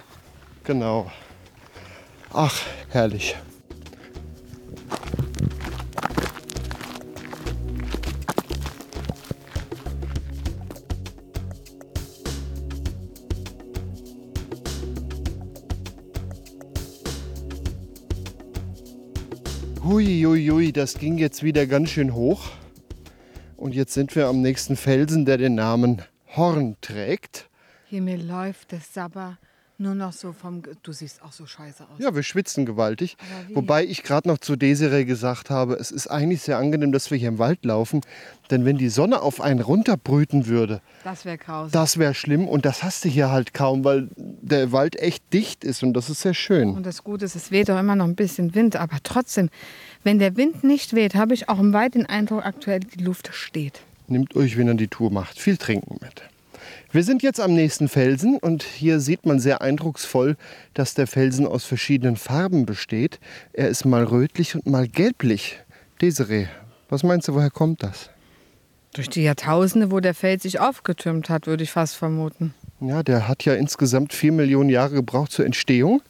Genau. 0.64 1.10
Ach, 2.32 2.54
herrlich. 2.90 3.34
Hui, 19.84 20.22
hui, 20.24 20.48
hui, 20.48 20.72
das 20.72 20.98
ging 20.98 21.18
jetzt 21.18 21.44
wieder 21.44 21.66
ganz 21.66 21.90
schön 21.90 22.12
hoch. 22.12 22.50
Und 23.56 23.74
jetzt 23.74 23.94
sind 23.94 24.16
wir 24.16 24.26
am 24.26 24.42
nächsten 24.42 24.76
Felsen, 24.76 25.24
der 25.24 25.38
den 25.38 25.54
Namen 25.54 26.02
Horn 26.34 26.76
trägt. 26.80 27.48
Mir 27.90 28.18
läuft 28.18 28.72
das 28.72 28.92
Sabber 28.92 29.38
nur 29.80 29.94
noch 29.94 30.12
so 30.12 30.32
vom. 30.32 30.62
Du 30.82 30.92
siehst 30.92 31.22
auch 31.22 31.32
so 31.32 31.46
scheiße 31.46 31.84
aus. 31.84 31.98
Ja, 31.98 32.14
wir 32.14 32.22
schwitzen 32.22 32.66
gewaltig. 32.66 33.16
Wobei 33.54 33.84
ich 33.84 34.02
gerade 34.02 34.28
noch 34.28 34.38
zu 34.38 34.56
Desiree 34.56 35.04
gesagt 35.04 35.50
habe, 35.50 35.74
es 35.74 35.90
ist 35.90 36.08
eigentlich 36.08 36.42
sehr 36.42 36.58
angenehm, 36.58 36.92
dass 36.92 37.10
wir 37.10 37.18
hier 37.18 37.28
im 37.28 37.38
Wald 37.38 37.64
laufen. 37.64 38.00
Denn 38.50 38.64
wenn 38.64 38.78
die 38.78 38.88
Sonne 38.88 39.22
auf 39.22 39.40
einen 39.40 39.60
runterbrüten 39.60 40.46
würde, 40.46 40.80
Das 41.04 41.24
wäre 41.24 41.38
grausam. 41.38 41.70
das 41.72 41.98
wäre 41.98 42.14
schlimm. 42.14 42.48
Und 42.48 42.64
das 42.64 42.82
hast 42.82 43.04
du 43.04 43.08
hier 43.08 43.30
halt 43.30 43.54
kaum, 43.54 43.84
weil 43.84 44.08
der 44.16 44.72
Wald 44.72 44.96
echt 44.98 45.22
dicht 45.32 45.64
ist. 45.64 45.82
Und 45.82 45.92
das 45.94 46.10
ist 46.10 46.22
sehr 46.22 46.34
schön. 46.34 46.70
Und 46.70 46.84
das 46.86 47.04
Gute 47.04 47.24
ist, 47.26 47.36
es 47.36 47.50
weht 47.50 47.70
auch 47.70 47.78
immer 47.78 47.94
noch 47.96 48.06
ein 48.06 48.16
bisschen 48.16 48.54
Wind, 48.54 48.76
aber 48.76 48.96
trotzdem, 49.02 49.50
wenn 50.02 50.18
der 50.18 50.36
Wind 50.36 50.64
nicht 50.64 50.94
weht, 50.94 51.14
habe 51.14 51.34
ich 51.34 51.48
auch 51.48 51.58
im 51.58 51.72
Wald 51.72 51.94
den 51.94 52.06
Eindruck, 52.06 52.44
aktuell 52.44 52.80
die 52.80 53.02
Luft 53.04 53.30
steht. 53.32 53.80
Nimmt 54.06 54.34
euch, 54.36 54.56
wenn 54.56 54.66
ihr 54.68 54.74
die 54.74 54.88
Tour 54.88 55.10
macht, 55.12 55.38
viel 55.38 55.56
trinken 55.58 55.98
mit. 56.00 56.22
Wir 56.90 57.02
sind 57.02 57.22
jetzt 57.22 57.38
am 57.38 57.52
nächsten 57.52 57.86
Felsen 57.88 58.38
und 58.38 58.62
hier 58.62 58.98
sieht 59.00 59.26
man 59.26 59.40
sehr 59.40 59.60
eindrucksvoll, 59.60 60.36
dass 60.72 60.94
der 60.94 61.06
Felsen 61.06 61.46
aus 61.46 61.66
verschiedenen 61.66 62.16
Farben 62.16 62.64
besteht. 62.64 63.20
Er 63.52 63.68
ist 63.68 63.84
mal 63.84 64.04
rötlich 64.04 64.54
und 64.54 64.66
mal 64.66 64.88
gelblich. 64.88 65.58
Desiree, 66.00 66.46
was 66.88 67.02
meinst 67.02 67.28
du, 67.28 67.34
woher 67.34 67.50
kommt 67.50 67.82
das? 67.82 68.08
Durch 68.94 69.10
die 69.10 69.22
Jahrtausende, 69.22 69.90
wo 69.90 70.00
der 70.00 70.14
Fels 70.14 70.44
sich 70.44 70.60
aufgetürmt 70.60 71.28
hat, 71.28 71.46
würde 71.46 71.62
ich 71.62 71.70
fast 71.70 71.94
vermuten. 71.94 72.54
Ja, 72.80 73.02
der 73.02 73.28
hat 73.28 73.44
ja 73.44 73.52
insgesamt 73.52 74.14
vier 74.14 74.32
Millionen 74.32 74.70
Jahre 74.70 74.94
gebraucht 74.94 75.32
zur 75.32 75.44
Entstehung. 75.44 76.00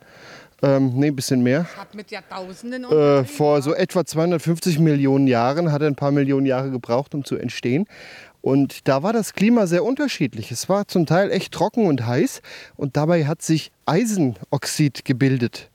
Ähm, 0.60 0.92
nee, 0.96 1.06
ein 1.08 1.16
bisschen 1.16 1.42
mehr. 1.42 1.66
Hat 1.76 1.94
mit 1.94 2.10
Jahrtausenden 2.10 2.84
Äh, 2.84 3.24
vor 3.24 3.62
so 3.62 3.74
etwa 3.74 4.04
250 4.04 4.80
Millionen 4.80 5.28
Jahren 5.28 5.70
hat 5.70 5.82
er 5.82 5.86
ein 5.88 5.94
paar 5.94 6.10
Millionen 6.10 6.46
Jahre 6.46 6.70
gebraucht, 6.70 7.14
um 7.14 7.24
zu 7.24 7.36
entstehen. 7.36 7.86
Und 8.48 8.88
da 8.88 9.02
war 9.02 9.12
das 9.12 9.34
Klima 9.34 9.66
sehr 9.66 9.84
unterschiedlich. 9.84 10.50
Es 10.50 10.70
war 10.70 10.88
zum 10.88 11.04
Teil 11.04 11.30
echt 11.30 11.52
trocken 11.52 11.86
und 11.86 12.06
heiß 12.06 12.40
und 12.76 12.96
dabei 12.96 13.26
hat 13.26 13.42
sich 13.42 13.72
Eisenoxid 13.84 15.04
gebildet. 15.04 15.68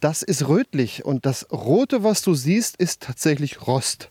Das 0.00 0.22
ist 0.22 0.48
rötlich 0.48 1.04
und 1.04 1.26
das 1.26 1.46
Rote, 1.52 2.04
was 2.04 2.22
du 2.22 2.32
siehst, 2.32 2.76
ist 2.78 3.02
tatsächlich 3.02 3.66
Rost. 3.66 4.08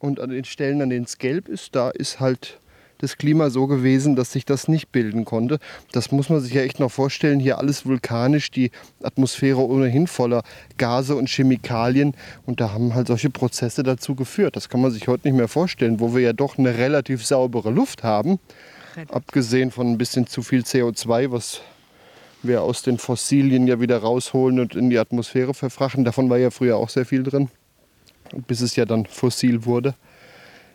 Und 0.00 0.18
an 0.18 0.30
den 0.30 0.44
Stellen, 0.44 0.82
an 0.82 0.90
denen 0.90 1.04
es 1.04 1.18
gelb 1.18 1.46
ist, 1.46 1.76
da 1.76 1.88
ist 1.90 2.18
halt 2.18 2.58
das 3.02 3.18
Klima 3.18 3.50
so 3.50 3.66
gewesen, 3.66 4.16
dass 4.16 4.32
sich 4.32 4.44
das 4.44 4.68
nicht 4.68 4.92
bilden 4.92 5.24
konnte. 5.24 5.58
Das 5.90 6.12
muss 6.12 6.28
man 6.28 6.40
sich 6.40 6.54
ja 6.54 6.62
echt 6.62 6.78
noch 6.80 6.90
vorstellen. 6.90 7.40
Hier 7.40 7.58
alles 7.58 7.84
vulkanisch, 7.84 8.50
die 8.50 8.70
Atmosphäre 9.02 9.58
ohnehin 9.58 10.06
voller 10.06 10.42
Gase 10.78 11.16
und 11.16 11.28
Chemikalien. 11.28 12.14
Und 12.46 12.60
da 12.60 12.72
haben 12.72 12.94
halt 12.94 13.08
solche 13.08 13.30
Prozesse 13.30 13.82
dazu 13.82 14.14
geführt. 14.14 14.56
Das 14.56 14.68
kann 14.68 14.80
man 14.80 14.92
sich 14.92 15.08
heute 15.08 15.26
nicht 15.28 15.36
mehr 15.36 15.48
vorstellen, 15.48 16.00
wo 16.00 16.14
wir 16.14 16.22
ja 16.22 16.32
doch 16.32 16.58
eine 16.58 16.78
relativ 16.78 17.26
saubere 17.26 17.70
Luft 17.70 18.04
haben. 18.04 18.38
Abgesehen 19.08 19.70
von 19.70 19.88
ein 19.88 19.98
bisschen 19.98 20.26
zu 20.26 20.42
viel 20.42 20.62
CO2, 20.62 21.32
was 21.32 21.60
wir 22.42 22.62
aus 22.62 22.82
den 22.82 22.98
Fossilien 22.98 23.66
ja 23.66 23.80
wieder 23.80 23.98
rausholen 23.98 24.60
und 24.60 24.74
in 24.74 24.90
die 24.90 24.98
Atmosphäre 24.98 25.54
verfrachten. 25.54 26.04
Davon 26.04 26.30
war 26.30 26.38
ja 26.38 26.50
früher 26.50 26.76
auch 26.76 26.88
sehr 26.88 27.06
viel 27.06 27.22
drin, 27.22 27.48
bis 28.46 28.60
es 28.60 28.76
ja 28.76 28.84
dann 28.84 29.06
fossil 29.06 29.64
wurde. 29.64 29.94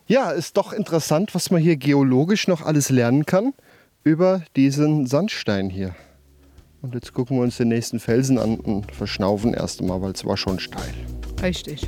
Ja, 0.10 0.32
ist 0.32 0.56
doch 0.56 0.72
interessant, 0.72 1.36
was 1.36 1.52
man 1.52 1.62
hier 1.62 1.76
geologisch 1.76 2.48
noch 2.48 2.62
alles 2.62 2.90
lernen 2.90 3.26
kann 3.26 3.54
über 4.06 4.42
diesen 4.56 5.06
Sandstein 5.06 5.70
hier. 5.70 5.96
Und 6.82 6.94
jetzt 6.94 7.14
gucken 7.14 7.36
wir 7.36 7.44
uns 7.44 7.58
den 7.58 7.68
nächsten 7.68 8.00
Felsen 8.00 8.38
an 8.38 8.58
und 8.58 8.90
verschnaufen 8.96 9.54
erst 9.54 9.82
einmal, 9.82 10.02
weil 10.02 10.14
es 10.14 10.24
war 10.24 10.38
schon 10.38 10.60
steil. 10.60 10.94
Richtig. 11.42 11.86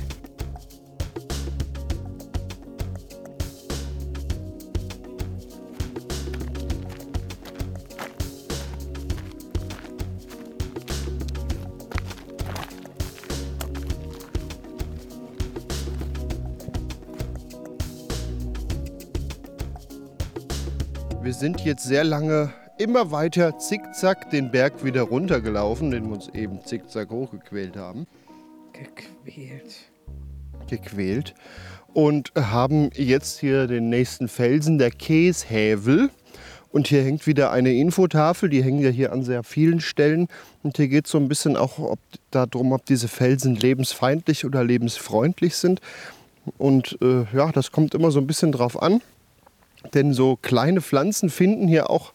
Wir 21.29 21.35
sind 21.35 21.61
jetzt 21.61 21.83
sehr 21.83 22.03
lange 22.03 22.51
immer 22.79 23.11
weiter 23.11 23.59
zickzack 23.59 24.31
den 24.31 24.49
Berg 24.49 24.83
wieder 24.83 25.03
runtergelaufen, 25.03 25.91
den 25.91 26.05
wir 26.05 26.13
uns 26.13 26.27
eben 26.29 26.65
zickzack 26.65 27.11
hochgequält 27.11 27.77
haben. 27.77 28.07
Gequält. 28.73 29.75
gequält 30.67 31.35
und 31.93 32.31
haben 32.35 32.89
jetzt 32.95 33.39
hier 33.39 33.67
den 33.67 33.89
nächsten 33.89 34.27
Felsen, 34.27 34.79
der 34.79 34.89
Käshävel. 34.89 36.09
Und 36.71 36.87
hier 36.87 37.03
hängt 37.03 37.27
wieder 37.27 37.51
eine 37.51 37.73
Infotafel, 37.73 38.49
die 38.49 38.63
hängen 38.63 38.81
ja 38.81 38.89
hier 38.89 39.13
an 39.13 39.23
sehr 39.23 39.43
vielen 39.43 39.81
Stellen. 39.81 40.29
Und 40.63 40.77
hier 40.77 40.87
geht 40.87 41.05
es 41.05 41.11
so 41.11 41.19
ein 41.19 41.27
bisschen 41.27 41.57
auch 41.57 41.77
ob, 41.77 41.99
darum, 42.31 42.71
ob 42.71 42.87
diese 42.87 43.07
Felsen 43.07 43.55
lebensfeindlich 43.55 44.45
oder 44.45 44.63
lebensfreundlich 44.63 45.57
sind. 45.57 45.79
Und 46.57 46.97
äh, 47.03 47.25
ja, 47.31 47.51
das 47.51 47.71
kommt 47.71 47.93
immer 47.93 48.09
so 48.09 48.19
ein 48.19 48.25
bisschen 48.25 48.51
drauf 48.51 48.81
an. 48.81 49.03
Denn 49.93 50.13
so 50.13 50.37
kleine 50.41 50.81
Pflanzen 50.81 51.29
finden 51.29 51.67
hier 51.67 51.89
auch 51.89 52.13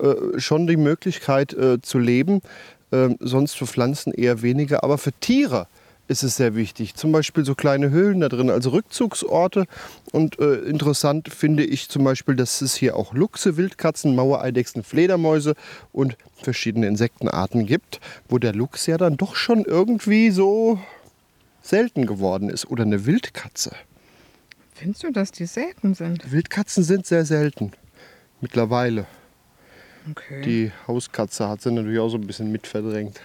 äh, 0.00 0.38
schon 0.38 0.66
die 0.66 0.76
Möglichkeit 0.76 1.52
äh, 1.52 1.80
zu 1.82 1.98
leben. 1.98 2.40
Ähm, 2.92 3.16
sonst 3.20 3.56
für 3.56 3.66
Pflanzen 3.66 4.12
eher 4.12 4.42
weniger. 4.42 4.82
Aber 4.82 4.98
für 4.98 5.12
Tiere 5.12 5.66
ist 6.08 6.24
es 6.24 6.36
sehr 6.36 6.56
wichtig. 6.56 6.96
Zum 6.96 7.12
Beispiel 7.12 7.44
so 7.44 7.54
kleine 7.54 7.90
Höhlen 7.90 8.20
da 8.20 8.28
drin 8.28 8.50
als 8.50 8.70
Rückzugsorte. 8.70 9.66
Und 10.10 10.40
äh, 10.40 10.54
interessant 10.54 11.28
finde 11.32 11.64
ich 11.64 11.88
zum 11.88 12.02
Beispiel, 12.02 12.34
dass 12.34 12.60
es 12.62 12.74
hier 12.74 12.96
auch 12.96 13.14
Luchse, 13.14 13.56
Wildkatzen, 13.56 14.16
Mauereidechsen, 14.16 14.82
Fledermäuse 14.82 15.54
und 15.92 16.16
verschiedene 16.42 16.88
Insektenarten 16.88 17.64
gibt, 17.64 18.00
wo 18.28 18.38
der 18.38 18.54
Luchs 18.54 18.86
ja 18.86 18.98
dann 18.98 19.16
doch 19.16 19.36
schon 19.36 19.64
irgendwie 19.64 20.30
so 20.30 20.80
selten 21.62 22.06
geworden 22.06 22.50
ist. 22.50 22.68
Oder 22.68 22.82
eine 22.82 23.06
Wildkatze. 23.06 23.70
Findest 24.80 25.02
du, 25.02 25.12
dass 25.12 25.30
die 25.30 25.44
selten 25.44 25.92
sind? 25.92 26.32
Wildkatzen 26.32 26.82
sind 26.82 27.04
sehr 27.04 27.26
selten. 27.26 27.72
Mittlerweile. 28.40 29.04
Okay. 30.10 30.40
Die 30.40 30.72
Hauskatze 30.88 31.46
hat 31.46 31.60
sie 31.60 31.70
natürlich 31.70 31.98
auch 31.98 32.08
so 32.08 32.16
ein 32.16 32.26
bisschen 32.26 32.50
mit 32.50 32.66
verdrängt. 32.66 33.20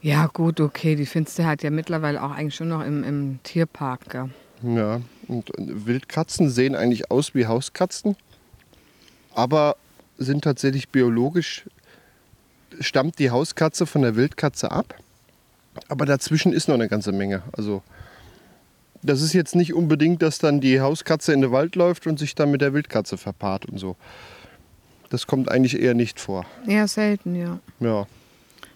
ja, 0.00 0.28
gut, 0.28 0.60
okay. 0.60 0.94
Die 0.94 1.06
findest 1.06 1.40
du 1.40 1.44
halt 1.44 1.64
ja 1.64 1.70
mittlerweile 1.70 2.22
auch 2.22 2.30
eigentlich 2.30 2.54
schon 2.54 2.68
noch 2.68 2.84
im, 2.84 3.02
im 3.02 3.40
Tierpark. 3.42 4.10
Gell? 4.10 4.30
Ja, 4.62 5.00
und 5.26 5.50
Wildkatzen 5.58 6.48
sehen 6.48 6.76
eigentlich 6.76 7.10
aus 7.10 7.34
wie 7.34 7.46
Hauskatzen, 7.46 8.14
aber 9.34 9.76
sind 10.18 10.44
tatsächlich 10.44 10.90
biologisch, 10.90 11.64
stammt 12.78 13.18
die 13.18 13.32
Hauskatze 13.32 13.86
von 13.86 14.02
der 14.02 14.14
Wildkatze 14.14 14.70
ab. 14.70 14.94
Aber 15.88 16.06
dazwischen 16.06 16.52
ist 16.52 16.68
noch 16.68 16.76
eine 16.76 16.88
ganze 16.88 17.10
Menge. 17.10 17.42
Also 17.52 17.82
das 19.02 19.22
ist 19.22 19.32
jetzt 19.32 19.54
nicht 19.54 19.74
unbedingt, 19.74 20.22
dass 20.22 20.38
dann 20.38 20.60
die 20.60 20.80
Hauskatze 20.80 21.32
in 21.32 21.40
den 21.40 21.52
Wald 21.52 21.74
läuft 21.76 22.06
und 22.06 22.18
sich 22.18 22.34
dann 22.34 22.50
mit 22.50 22.60
der 22.60 22.74
Wildkatze 22.74 23.16
verpaart 23.16 23.66
und 23.66 23.78
so. 23.78 23.96
Das 25.08 25.26
kommt 25.26 25.50
eigentlich 25.50 25.80
eher 25.80 25.94
nicht 25.94 26.20
vor. 26.20 26.44
Eher 26.66 26.86
selten, 26.86 27.34
ja. 27.34 27.58
Ja, 27.80 28.06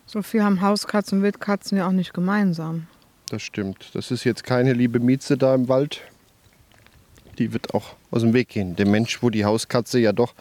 So 0.07 0.23
viel 0.23 0.43
haben 0.43 0.61
Hauskatzen 0.61 1.19
und 1.19 1.25
Wildkatzen 1.25 1.79
ja 1.79 1.87
auch 1.87 1.93
nicht 1.93 2.13
gemeinsam. 2.15 2.87
das 3.31 3.43
stimmt. 3.43 3.91
Das 3.95 4.11
ist 4.11 4.25
jetzt 4.25 4.45
keine 4.45 4.73
liebe 4.73 4.99
Mieze 5.01 5.37
da 5.37 5.55
im 5.55 5.69
Wald. 5.69 6.01
Die 7.39 7.53
wird 7.53 7.75
auch 7.75 7.97
aus 8.11 8.23
dem 8.23 8.33
Weg 8.33 8.49
gehen. 8.49 8.77
Der 8.77 8.87
Mensch, 8.87 9.23
wo 9.23 9.29
die 9.31 9.45
Hauskatze 9.45 9.99
ja 9.99 10.13
doch 10.13 10.35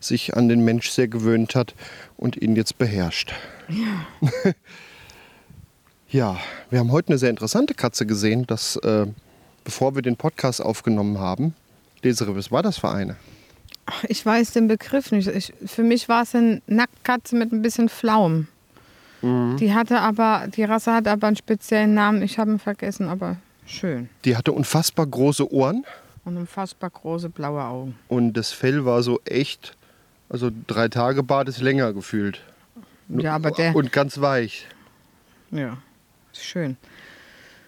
sich 0.00 0.34
an 0.36 0.48
den 0.48 0.64
Mensch 0.64 0.90
sehr 0.90 1.08
gewöhnt 1.08 1.54
hat 1.54 1.74
und 2.16 2.36
ihn 2.36 2.56
jetzt 2.56 2.78
beherrscht. 2.78 3.32
Ja. 3.68 4.52
ja, 6.10 6.36
wir 6.70 6.78
haben 6.78 6.90
heute 6.92 7.08
eine 7.08 7.18
sehr 7.18 7.30
interessante 7.30 7.74
Katze 7.74 8.06
gesehen, 8.06 8.46
dass, 8.46 8.76
äh, 8.76 9.06
bevor 9.68 9.94
wir 9.94 10.00
den 10.00 10.16
Podcast 10.16 10.62
aufgenommen 10.62 11.18
haben. 11.18 11.54
Desiree, 12.02 12.34
was 12.34 12.50
war 12.50 12.62
das 12.62 12.78
für 12.78 12.88
eine? 12.88 13.16
Ach, 13.84 14.02
Ich 14.04 14.24
weiß 14.24 14.52
den 14.52 14.66
Begriff 14.66 15.12
nicht. 15.12 15.28
Ich, 15.28 15.52
für 15.66 15.82
mich 15.82 16.08
war 16.08 16.22
es 16.22 16.34
eine 16.34 16.62
Nacktkatze 16.66 17.36
mit 17.36 17.52
ein 17.52 17.60
bisschen 17.60 17.90
Flaum. 17.90 18.48
Die 19.20 19.74
hatte 19.74 20.00
aber, 20.00 20.46
die 20.48 20.64
Rasse 20.64 20.94
hat 20.94 21.06
aber 21.06 21.26
einen 21.26 21.36
speziellen 21.36 21.92
Namen. 21.92 22.22
Ich 22.22 22.38
habe 22.38 22.52
ihn 22.52 22.58
vergessen, 22.58 23.08
aber 23.08 23.36
schön. 23.66 24.08
Die 24.24 24.34
hatte 24.38 24.52
unfassbar 24.52 25.06
große 25.06 25.52
Ohren 25.52 25.84
Und 26.24 26.38
unfassbar 26.38 26.88
große 26.88 27.28
blaue 27.28 27.62
Augen. 27.62 27.94
und 28.08 28.32
das 28.34 28.52
Fell 28.52 28.86
war 28.86 29.02
so 29.02 29.20
echt, 29.26 29.76
also 30.30 30.50
drei 30.66 30.88
Tage 30.88 31.22
Bad 31.22 31.48
ist 31.50 31.60
länger 31.60 31.92
gefühlt. 31.92 32.40
Ja, 33.08 33.34
aber 33.34 33.50
der. 33.50 33.76
Und 33.76 33.92
ganz 33.92 34.18
weich. 34.20 34.66
Ja, 35.50 35.76
schön. 36.32 36.78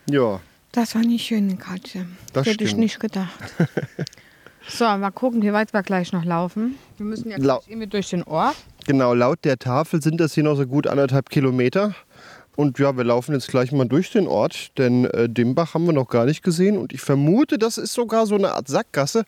Ja, 0.09 0.41
Das 0.73 0.95
war 0.95 1.03
eine 1.03 1.19
schöne 1.19 1.57
Katze. 1.57 2.07
Das 2.33 2.47
Hätte 2.47 2.63
ich 2.65 2.77
nicht 2.77 3.01
gedacht. 3.01 3.39
so, 4.69 4.85
mal 4.85 5.11
gucken, 5.11 5.43
wie 5.43 5.53
weit 5.53 5.73
wir 5.73 5.83
gleich 5.83 6.13
noch 6.13 6.25
laufen. 6.25 6.77
Wir 6.97 7.07
müssen 7.07 7.31
ja 7.31 7.39
gleich 7.39 7.67
irgendwie 7.67 7.89
durch 7.89 8.11
den 8.11 8.23
Ort. 8.23 8.57
genau. 8.87 9.15
Laut 9.15 9.45
der 9.45 9.59
Tafel 9.59 10.01
sind 10.01 10.21
das 10.21 10.35
hier 10.35 10.45
noch 10.45 10.55
so 10.55 10.67
gut 10.67 10.87
anderthalb 10.87 11.29
Kilometer. 11.29 11.95
Und 12.55 12.79
ja, 12.79 12.97
wir 12.97 13.05
laufen 13.05 13.33
jetzt 13.33 13.49
gleich 13.49 13.73
mal 13.73 13.87
durch 13.87 14.13
den 14.13 14.29
Ort, 14.29 14.77
denn 14.79 15.07
äh, 15.07 15.29
Dimbach 15.29 15.75
haben 15.75 15.87
wir 15.87 15.93
noch 15.93 16.09
gar 16.09 16.27
nicht 16.27 16.43
gesehen. 16.43 16.77
Und 16.77 16.93
ich 16.93 17.01
vermute, 17.01 17.59
das 17.59 17.79
ist 17.79 17.93
sogar 17.93 18.27
so 18.27 18.37
eine 18.37 18.53
Art 18.53 18.69
Sackgasse, 18.69 19.25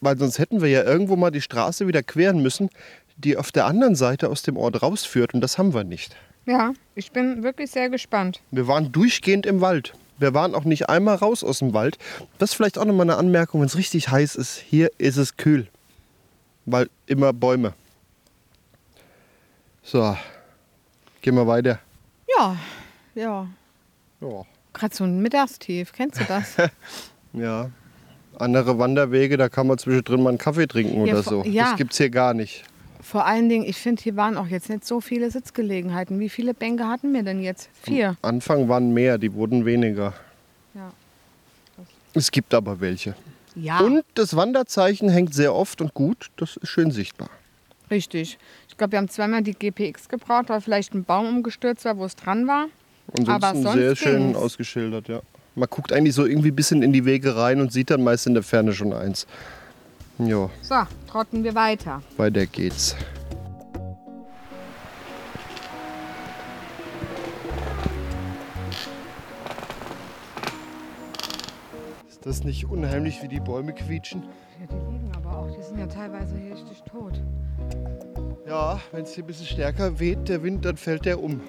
weil 0.00 0.18
sonst 0.18 0.38
hätten 0.38 0.60
wir 0.60 0.68
ja 0.68 0.82
irgendwo 0.82 1.16
mal 1.16 1.30
die 1.30 1.40
Straße 1.40 1.86
wieder 1.86 2.02
queren 2.02 2.42
müssen, 2.42 2.68
die 3.16 3.36
auf 3.36 3.52
der 3.52 3.66
anderen 3.66 3.94
Seite 3.94 4.28
aus 4.28 4.42
dem 4.42 4.56
Ort 4.56 4.82
rausführt. 4.82 5.32
Und 5.32 5.40
das 5.40 5.56
haben 5.56 5.72
wir 5.72 5.84
nicht. 5.84 6.16
Ja, 6.44 6.74
ich 6.94 7.12
bin 7.12 7.42
wirklich 7.42 7.70
sehr 7.70 7.88
gespannt. 7.88 8.40
Wir 8.50 8.66
waren 8.68 8.92
durchgehend 8.92 9.46
im 9.46 9.60
Wald. 9.62 9.94
Wir 10.18 10.32
waren 10.34 10.54
auch 10.54 10.64
nicht 10.64 10.88
einmal 10.88 11.16
raus 11.16 11.42
aus 11.42 11.58
dem 11.58 11.72
Wald. 11.74 11.98
Das 12.38 12.50
ist 12.50 12.56
vielleicht 12.56 12.78
auch 12.78 12.84
nochmal 12.84 13.08
eine 13.10 13.16
Anmerkung, 13.16 13.60
wenn 13.60 13.66
es 13.66 13.76
richtig 13.76 14.10
heiß 14.10 14.36
ist. 14.36 14.58
Hier 14.58 14.90
ist 14.98 15.16
es 15.16 15.36
kühl, 15.36 15.66
weil 16.66 16.88
immer 17.06 17.32
Bäume. 17.32 17.74
So, 19.82 20.16
gehen 21.20 21.34
wir 21.34 21.46
weiter. 21.46 21.78
Ja, 22.36 22.56
ja. 23.14 23.46
Ja. 24.20 24.42
Gerade 24.72 24.94
so 24.94 25.04
ein 25.04 25.20
Mittagstief, 25.20 25.92
kennst 25.92 26.20
du 26.20 26.24
das? 26.24 26.56
ja. 27.32 27.70
Andere 28.38 28.78
Wanderwege, 28.78 29.36
da 29.36 29.48
kann 29.48 29.66
man 29.66 29.78
zwischendrin 29.78 30.22
mal 30.22 30.30
einen 30.30 30.38
Kaffee 30.38 30.66
trinken 30.66 31.06
Ja, 31.06 31.14
oder 31.14 31.22
so. 31.22 31.44
ja. 31.44 31.70
Das 31.70 31.76
gibt 31.76 31.92
es 31.92 31.98
hier 31.98 32.10
gar 32.10 32.34
nicht. 32.34 32.64
Vor 33.04 33.26
allen 33.26 33.48
Dingen, 33.50 33.64
ich 33.66 33.76
finde, 33.76 34.02
hier 34.02 34.16
waren 34.16 34.36
auch 34.38 34.46
jetzt 34.46 34.70
nicht 34.70 34.84
so 34.86 35.00
viele 35.00 35.30
Sitzgelegenheiten. 35.30 36.18
Wie 36.20 36.30
viele 36.30 36.54
Bänke 36.54 36.88
hatten 36.88 37.12
wir 37.12 37.22
denn 37.22 37.42
jetzt? 37.42 37.68
Vier. 37.82 38.16
Anfang 38.22 38.68
waren 38.68 38.94
mehr, 38.94 39.18
die 39.18 39.34
wurden 39.34 39.66
weniger. 39.66 40.14
Ja. 40.74 40.90
Es 42.14 42.30
gibt 42.30 42.54
aber 42.54 42.80
welche. 42.80 43.14
Ja, 43.54 43.80
Und 43.80 44.04
das 44.14 44.34
Wanderzeichen 44.34 45.08
hängt 45.10 45.34
sehr 45.34 45.54
oft 45.54 45.80
und 45.80 45.92
gut. 45.94 46.30
Das 46.36 46.56
ist 46.56 46.68
schön 46.68 46.90
sichtbar. 46.90 47.28
richtig. 47.90 48.38
Ich 48.68 48.76
glaube, 48.78 48.92
wir 48.92 48.98
haben 48.98 49.08
zweimal 49.08 49.42
die 49.42 49.52
GPX 49.54 50.08
gebraucht, 50.08 50.48
weil 50.48 50.60
vielleicht 50.60 50.94
ein 50.94 51.04
Baum 51.04 51.28
umgestürzt 51.28 51.84
war, 51.84 51.96
wo 51.98 52.04
es 52.06 52.16
dran 52.16 52.48
war. 52.48 52.66
Aber 53.28 53.48
Ansonsten 53.48 53.62
sonst 53.62 53.76
sehr 53.76 53.96
schön 53.96 54.18
ging's. 54.32 54.36
ausgeschildert, 54.38 55.06
ja. 55.08 55.20
Man 55.54 55.68
guckt 55.70 55.92
eigentlich 55.92 56.14
so 56.14 56.24
irgendwie 56.26 56.48
ein 56.50 56.56
bisschen 56.56 56.82
in 56.82 56.92
die 56.92 57.04
Wege 57.04 57.36
rein 57.36 57.60
und 57.60 57.70
sieht 57.72 57.90
dann 57.90 58.02
meist 58.02 58.26
in 58.26 58.34
der 58.34 58.42
Ferne 58.42 58.72
schon 58.72 58.92
eins. 58.92 59.26
Ja, 60.18 60.48
So, 60.62 60.74
trotten 61.10 61.42
wir 61.44 61.54
weiter. 61.54 62.02
weiter 62.16 62.46
geht's. 62.46 62.94
Ist 72.08 72.24
das 72.26 72.44
nicht 72.44 72.66
unheimlich, 72.66 73.22
wie 73.22 73.28
die 73.28 73.40
Bäume 73.40 73.72
quietschen? 73.72 74.22
Ja, 74.60 74.66
die 74.66 74.92
liegen 74.92 75.10
aber 75.16 75.36
auch. 75.38 75.50
Die 75.56 75.62
sind 75.62 75.78
ja 75.78 75.86
teilweise 75.86 76.36
hier 76.38 76.54
richtig 76.54 76.82
tot. 76.82 77.22
Ja, 78.46 78.80
wenn 78.92 79.04
es 79.04 79.12
hier 79.14 79.24
ein 79.24 79.26
bisschen 79.26 79.46
stärker 79.46 79.98
weht, 79.98 80.28
der 80.28 80.42
Wind, 80.42 80.64
dann 80.64 80.76
fällt 80.76 81.04
der 81.06 81.22
um. 81.22 81.40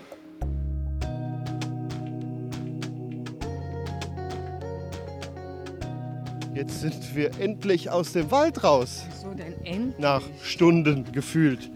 Jetzt 6.55 6.79
sind 6.81 7.15
wir 7.15 7.31
endlich 7.39 7.89
aus 7.89 8.13
dem 8.13 8.31
Wald 8.31 8.63
raus. 8.63 9.03
So, 9.21 9.29
denn 9.33 9.53
end. 9.65 9.99
Nach 9.99 10.21
Stunden 10.41 11.11
gefühlt. 11.11 11.69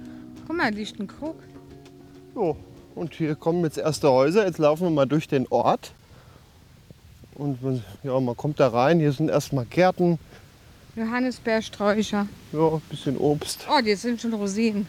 Guck 0.48 0.56
mal, 0.56 0.72
da 0.72 0.78
liegt 0.78 1.00
ein 1.00 1.08
Krug. 1.08 1.36
So, 2.34 2.56
und 2.96 3.14
hier 3.14 3.36
kommen 3.36 3.64
jetzt 3.66 3.78
erste 3.78 4.10
Häuser. 4.10 4.46
Jetzt 4.46 4.58
laufen 4.58 4.84
wir 4.84 4.90
mal 4.92 5.06
durch 5.06 5.28
den 5.28 5.48
Ort. 5.50 5.92
Und 7.36 7.62
man- 7.62 7.84
ja, 8.04 8.18
man 8.20 8.36
kommt 8.38 8.60
da 8.60 8.70
rein. 8.70 9.00
Hier 9.00 9.12
sind 9.12 9.30
erstmal 9.30 9.66
Gärten, 9.66 10.18
Johannisbeersträucher. 10.96 12.28
ja, 12.54 12.68
ein 12.68 12.82
bisschen 12.90 13.18
Obst. 13.18 13.66
Oh, 13.70 13.82
die 13.82 13.96
sind 13.96 14.20
schon 14.22 14.34
Rosinen. 14.34 14.88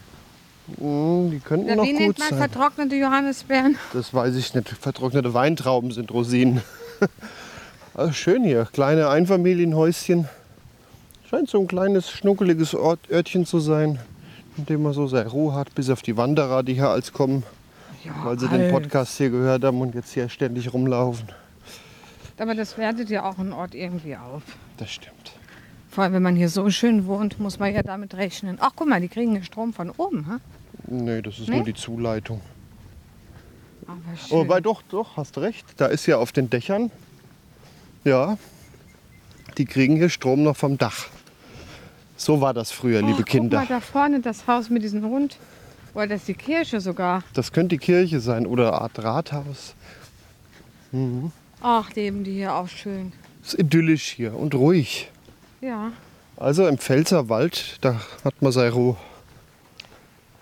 Mm, 0.77 1.29
die 1.31 1.39
könnten 1.43 1.67
Ja, 1.67 1.75
noch 1.75 1.83
wie 1.85 1.91
gut 1.91 1.99
nennt 1.99 2.19
man 2.19 2.29
sein. 2.29 2.37
vertrocknete 2.39 2.95
Johannisbeeren? 2.95 3.77
Das 3.93 4.13
weiß 4.13 4.35
ich 4.35 4.53
nicht. 4.53 4.69
Vertrocknete 4.69 5.33
Weintrauben 5.33 5.91
sind 5.91 6.11
Rosinen. 6.11 6.61
Also 7.93 8.13
schön 8.13 8.43
hier. 8.43 8.65
Kleine 8.71 9.09
Einfamilienhäuschen. 9.09 10.27
Scheint 11.29 11.49
so 11.49 11.59
ein 11.59 11.67
kleines, 11.67 12.09
schnuckeliges 12.11 12.75
Ort, 12.75 12.99
Örtchen 13.09 13.45
zu 13.45 13.59
sein, 13.59 13.99
in 14.57 14.65
dem 14.65 14.83
man 14.83 14.93
so 14.93 15.07
seine 15.07 15.29
Ruhe 15.29 15.53
hat, 15.53 15.73
bis 15.75 15.89
auf 15.89 16.01
die 16.01 16.17
Wanderer, 16.17 16.61
die 16.63 16.73
hier 16.73 16.89
als 16.89 17.13
kommen, 17.13 17.43
Ja, 18.03 18.11
weil 18.25 18.37
sie 18.39 18.47
den 18.49 18.61
alt. 18.61 18.71
Podcast 18.71 19.17
hier 19.17 19.29
gehört 19.29 19.63
haben 19.63 19.79
und 19.81 19.95
jetzt 19.95 20.11
hier 20.13 20.27
ständig 20.29 20.73
rumlaufen. 20.73 21.29
Aber 22.37 22.55
das 22.55 22.77
wertet 22.77 23.09
ja 23.09 23.23
auch 23.23 23.37
einen 23.37 23.53
Ort 23.53 23.75
irgendwie 23.75 24.15
auf. 24.17 24.41
Das 24.77 24.91
stimmt. 24.91 25.33
Vor 25.89 26.03
allem, 26.03 26.13
wenn 26.13 26.23
man 26.23 26.35
hier 26.35 26.49
so 26.49 26.69
schön 26.69 27.05
wohnt, 27.05 27.39
muss 27.39 27.59
man 27.59 27.73
ja 27.73 27.83
damit 27.83 28.13
rechnen. 28.15 28.57
Ach, 28.59 28.71
guck 28.75 28.89
mal, 28.89 28.99
die 28.99 29.09
kriegen 29.09 29.33
den 29.35 29.43
Strom 29.43 29.73
von 29.73 29.89
oben. 29.91 30.25
Ha? 30.27 30.39
Nee, 30.87 31.21
das 31.21 31.37
ist 31.39 31.49
Nee? 31.49 31.57
nur 31.57 31.65
die 31.65 31.73
Zuleitung. 31.75 32.41
Aber 33.87 33.99
schön. 34.17 34.37
Oh, 34.37 34.41
wobei 34.41 34.59
doch, 34.59 34.81
doch, 34.89 35.17
hast 35.17 35.37
recht. 35.37 35.65
Da 35.77 35.85
ist 35.87 36.05
ja 36.07 36.17
auf 36.17 36.31
den 36.31 36.49
Dächern, 36.49 36.89
ja, 38.03 38.37
die 39.57 39.65
kriegen 39.65 39.95
hier 39.97 40.09
Strom 40.09 40.43
noch 40.43 40.55
vom 40.55 40.77
Dach. 40.77 41.07
So 42.15 42.39
war 42.39 42.53
das 42.53 42.71
früher, 42.71 43.01
liebe 43.01 43.21
Ach, 43.21 43.25
Kinder. 43.25 43.59
Guck 43.59 43.69
mal, 43.69 43.75
da 43.75 43.81
vorne 43.81 44.19
das 44.19 44.47
Haus 44.47 44.69
mit 44.69 44.83
diesem 44.83 45.03
Hund. 45.03 45.37
Oder 45.93 46.07
das 46.07 46.21
ist 46.21 46.27
die 46.29 46.33
Kirche 46.35 46.79
sogar. 46.79 47.23
Das 47.33 47.51
könnte 47.51 47.75
die 47.75 47.79
Kirche 47.79 48.19
sein 48.19 48.45
oder 48.45 48.67
eine 48.73 48.81
Art 48.81 49.03
Rathaus. 49.03 49.75
Ach, 51.61 51.93
leben 51.95 52.23
die 52.23 52.33
hier 52.33 52.53
auch 52.53 52.67
schön. 52.67 53.11
Ist 53.43 53.57
idyllisch 53.57 54.11
hier 54.11 54.35
und 54.37 54.53
ruhig. 54.55 55.09
Ja. 55.61 55.91
Also 56.37 56.67
im 56.67 56.77
Pfälzerwald, 56.77 57.77
da 57.81 58.01
hat 58.23 58.41
man 58.41 58.51
seine 58.51 58.71
Ruhe. 58.71 58.97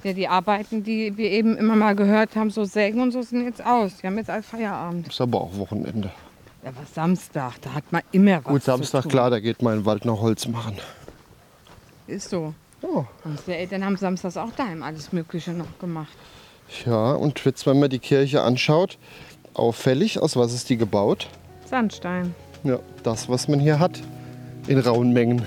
Ja, 0.03 0.13
die 0.13 0.27
Arbeiten, 0.27 0.83
die 0.83 1.17
wir 1.17 1.29
eben 1.29 1.57
immer 1.57 1.75
mal 1.75 1.95
gehört 1.95 2.35
haben, 2.35 2.51
so 2.51 2.63
Sägen 2.63 3.01
und 3.01 3.11
so, 3.11 3.21
sind 3.21 3.43
jetzt 3.43 3.65
aus. 3.65 3.97
Die 3.97 4.07
haben 4.07 4.17
jetzt 4.17 4.29
all 4.29 4.43
Feierabend. 4.43 5.09
Ist 5.09 5.19
aber 5.19 5.41
auch 5.41 5.57
Wochenende. 5.57 6.11
Ja, 6.63 6.71
was 6.79 6.93
Samstag, 6.93 7.53
da 7.61 7.73
hat 7.73 7.89
man 7.91 8.01
immer 8.11 8.37
was 8.43 8.51
Gut, 8.51 8.61
zu 8.63 8.71
Samstag, 8.71 9.03
tun. 9.03 9.11
klar, 9.11 9.29
da 9.29 9.39
geht 9.39 9.61
man 9.61 9.73
in 9.73 9.79
den 9.81 9.85
Wald 9.85 10.05
noch 10.05 10.21
Holz 10.21 10.47
machen. 10.47 10.77
Ist 12.07 12.29
so. 12.29 12.53
Ja, 12.81 13.05
Unsere 13.23 13.55
Eltern 13.57 13.83
haben 13.85 13.97
samstags 13.97 14.37
auch 14.37 14.51
daheim 14.55 14.83
alles 14.83 15.11
Mögliche 15.13 15.51
noch 15.51 15.67
gemacht. 15.79 16.15
ja, 16.85 17.11
und 17.13 17.43
jetzt, 17.45 17.65
wenn 17.65 17.79
man 17.79 17.89
die 17.89 17.99
Kirche 17.99 18.41
anschaut, 18.41 18.97
auffällig, 19.53 20.19
aus 20.21 20.35
was 20.35 20.53
ist 20.53 20.69
die 20.69 20.77
gebaut? 20.77 21.27
Sandstein. 21.65 22.33
Ja, 22.63 22.79
das, 23.03 23.29
was 23.29 23.47
man 23.47 23.59
hier 23.59 23.79
hat, 23.79 24.01
in 24.67 24.79
rauen 24.79 25.13
Mengen. 25.13 25.45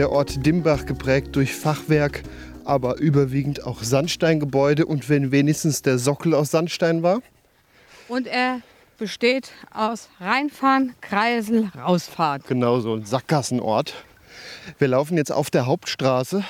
Der 0.00 0.12
Ort 0.12 0.46
Dimbach 0.46 0.86
geprägt 0.86 1.36
durch 1.36 1.54
Fachwerk, 1.54 2.22
aber 2.64 2.96
überwiegend 2.98 3.66
auch 3.66 3.82
Sandsteingebäude 3.82 4.86
und 4.86 5.10
wenn 5.10 5.30
wenigstens 5.30 5.82
der 5.82 5.98
Sockel 5.98 6.32
aus 6.32 6.50
Sandstein 6.52 7.02
war. 7.02 7.20
Und 8.08 8.26
er 8.26 8.62
besteht 8.96 9.50
aus 9.70 10.08
Reinfahren, 10.18 10.94
Kreisel, 11.02 11.70
Rausfahrt. 11.76 12.46
Genau 12.46 12.80
so 12.80 12.94
ein 12.94 13.04
Sackgassenort. 13.04 13.92
Wir 14.78 14.88
laufen 14.88 15.18
jetzt 15.18 15.32
auf 15.32 15.50
der 15.50 15.66
Hauptstraße. 15.66 16.44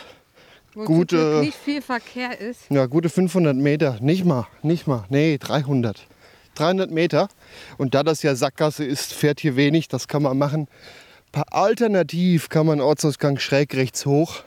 Wo 0.75 0.85
Gute- 0.85 1.41
nicht 1.41 1.59
viel 1.59 1.83
Verkehr 1.83 2.41
ist. 2.41 2.71
Ja, 2.71 2.87
gute 2.87 3.09
500 3.09 3.57
Meter. 3.57 3.99
Nicht 4.01 4.25
mal, 4.25 4.47
nicht 4.63 4.87
mal. 4.87 5.07
Nee, 5.09 5.39
300. 5.39 6.07
300 6.55 6.93
Meter. 6.93 7.27
Und 7.79 7.97
da 7.97 8.05
das 8.05 8.23
ja 8.23 8.37
Sackgasse 8.37 8.85
ist, 8.85 9.13
fährt 9.13 9.41
hier 9.41 9.57
wenig. 9.57 9.89
Das 9.89 10.07
kann 10.07 10.23
man 10.23 10.39
machen. 10.39 10.69
Alternativ 11.33 12.49
kann 12.49 12.67
man 12.67 12.81
Ortsausgang 12.81 13.39
schräg 13.39 13.75
rechts 13.75 14.05
hoch. 14.07 14.43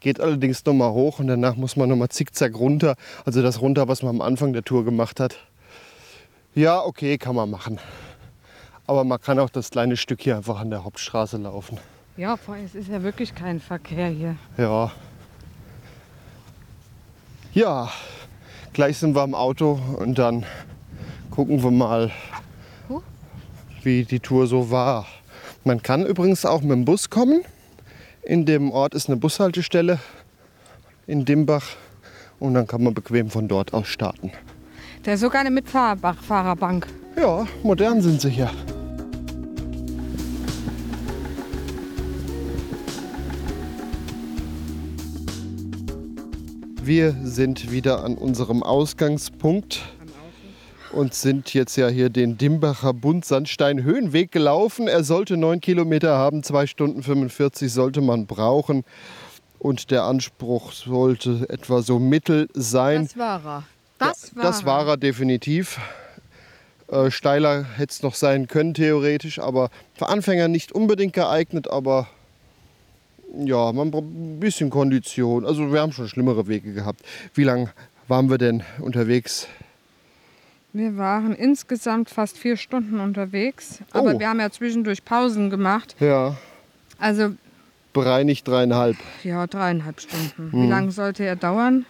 Geht 0.00 0.18
allerdings 0.20 0.64
nochmal 0.64 0.92
hoch 0.92 1.18
und 1.18 1.26
danach 1.26 1.56
muss 1.56 1.76
man 1.76 1.88
nochmal 1.90 2.08
zickzack 2.08 2.54
runter. 2.54 2.94
Also 3.26 3.42
das 3.42 3.60
runter, 3.60 3.86
was 3.86 4.02
man 4.02 4.16
am 4.16 4.20
Anfang 4.22 4.52
der 4.54 4.62
Tour 4.62 4.84
gemacht 4.84 5.20
hat. 5.20 5.36
Ja, 6.54 6.80
okay, 6.80 7.18
kann 7.18 7.34
man 7.36 7.50
machen. 7.50 7.78
Aber 8.86 9.04
man 9.04 9.20
kann 9.20 9.38
auch 9.38 9.50
das 9.50 9.70
kleine 9.70 9.96
Stück 9.96 10.22
hier 10.22 10.36
einfach 10.36 10.58
an 10.58 10.70
der 10.70 10.84
Hauptstraße 10.84 11.36
laufen. 11.36 11.78
Ja, 12.16 12.36
vor 12.36 12.54
allem, 12.54 12.64
es 12.64 12.74
ist 12.74 12.88
ja 12.88 13.02
wirklich 13.02 13.34
kein 13.34 13.60
Verkehr 13.60 14.08
hier. 14.08 14.36
Ja. 14.56 14.90
Ja, 17.52 17.90
gleich 18.72 18.98
sind 18.98 19.14
wir 19.14 19.22
im 19.24 19.34
Auto 19.34 19.78
und 19.98 20.18
dann 20.18 20.44
gucken 21.30 21.62
wir 21.62 21.70
mal, 21.70 22.10
Huh? 22.88 23.02
wie 23.82 24.04
die 24.04 24.20
Tour 24.20 24.46
so 24.46 24.70
war. 24.70 25.06
Man 25.62 25.82
kann 25.82 26.06
übrigens 26.06 26.46
auch 26.46 26.62
mit 26.62 26.70
dem 26.70 26.84
Bus 26.86 27.10
kommen. 27.10 27.42
In 28.22 28.46
dem 28.46 28.70
Ort 28.70 28.94
ist 28.94 29.08
eine 29.08 29.16
Bushaltestelle 29.16 29.98
in 31.06 31.24
Dimbach 31.24 31.64
und 32.38 32.54
dann 32.54 32.66
kann 32.66 32.82
man 32.82 32.94
bequem 32.94 33.28
von 33.28 33.46
dort 33.46 33.74
aus 33.74 33.88
starten. 33.88 34.32
Da 35.02 35.12
ist 35.12 35.20
sogar 35.20 35.42
eine 35.42 35.50
Mitfahrerbank. 35.50 36.86
Ja, 37.16 37.46
modern 37.62 38.00
sind 38.00 38.20
sie 38.20 38.30
hier. 38.30 38.50
Wir 46.82 47.14
sind 47.22 47.70
wieder 47.70 48.02
an 48.02 48.14
unserem 48.14 48.62
Ausgangspunkt. 48.62 49.80
Und 50.92 51.14
sind 51.14 51.54
jetzt 51.54 51.76
ja 51.76 51.88
hier 51.88 52.10
den 52.10 52.38
Dimbacher 52.38 52.92
Buntsandstein 52.92 53.82
Höhenweg 53.82 54.32
gelaufen. 54.32 54.88
Er 54.88 55.04
sollte 55.04 55.36
9 55.36 55.60
Kilometer 55.60 56.16
haben, 56.16 56.42
2 56.42 56.66
Stunden 56.66 57.02
45 57.02 57.72
sollte 57.72 58.00
man 58.00 58.26
brauchen. 58.26 58.84
Und 59.58 59.90
der 59.90 60.04
Anspruch 60.04 60.72
sollte 60.72 61.46
etwa 61.48 61.82
so 61.82 61.98
mittel 61.98 62.48
sein. 62.54 63.04
Das 63.04 63.16
war 63.16 63.44
er. 63.44 63.64
Das 63.98 64.34
war, 64.34 64.42
das 64.42 64.64
war 64.64 64.88
er 64.88 64.96
definitiv. 64.96 65.78
Äh, 66.88 67.10
steiler 67.10 67.64
hätte 67.76 67.92
es 67.92 68.02
noch 68.02 68.14
sein 68.14 68.48
können, 68.48 68.74
theoretisch, 68.74 69.38
aber 69.38 69.70
für 69.94 70.08
Anfänger 70.08 70.48
nicht 70.48 70.72
unbedingt 70.72 71.12
geeignet, 71.12 71.68
aber 71.68 72.08
ja, 73.38 73.72
man 73.72 73.90
braucht 73.90 74.04
ein 74.04 74.40
bisschen 74.40 74.70
Kondition. 74.70 75.44
Also 75.44 75.72
wir 75.72 75.80
haben 75.80 75.92
schon 75.92 76.08
schlimmere 76.08 76.48
Wege 76.48 76.72
gehabt. 76.72 77.02
Wie 77.34 77.44
lange 77.44 77.70
waren 78.08 78.28
wir 78.28 78.38
denn 78.38 78.64
unterwegs? 78.80 79.46
Wir 80.72 80.96
waren 80.96 81.34
insgesamt 81.34 82.10
fast 82.10 82.38
vier 82.38 82.56
Stunden 82.56 83.00
unterwegs, 83.00 83.80
aber 83.90 84.14
Oh. 84.14 84.18
wir 84.20 84.28
haben 84.28 84.38
ja 84.40 84.50
zwischendurch 84.50 85.04
Pausen 85.04 85.50
gemacht. 85.50 85.96
Ja, 85.98 86.36
Also 86.98 87.34
bereinigt 87.92 88.46
dreieinhalb. 88.46 88.96
ja, 89.24 89.46
dreieinhalb 89.46 90.00
Stunden. 90.00 90.52
Hm. 90.52 90.62
Wie 90.62 90.68
lange 90.68 90.92
sollte 90.92 91.24
er 91.24 91.34
dauern? 91.36 91.86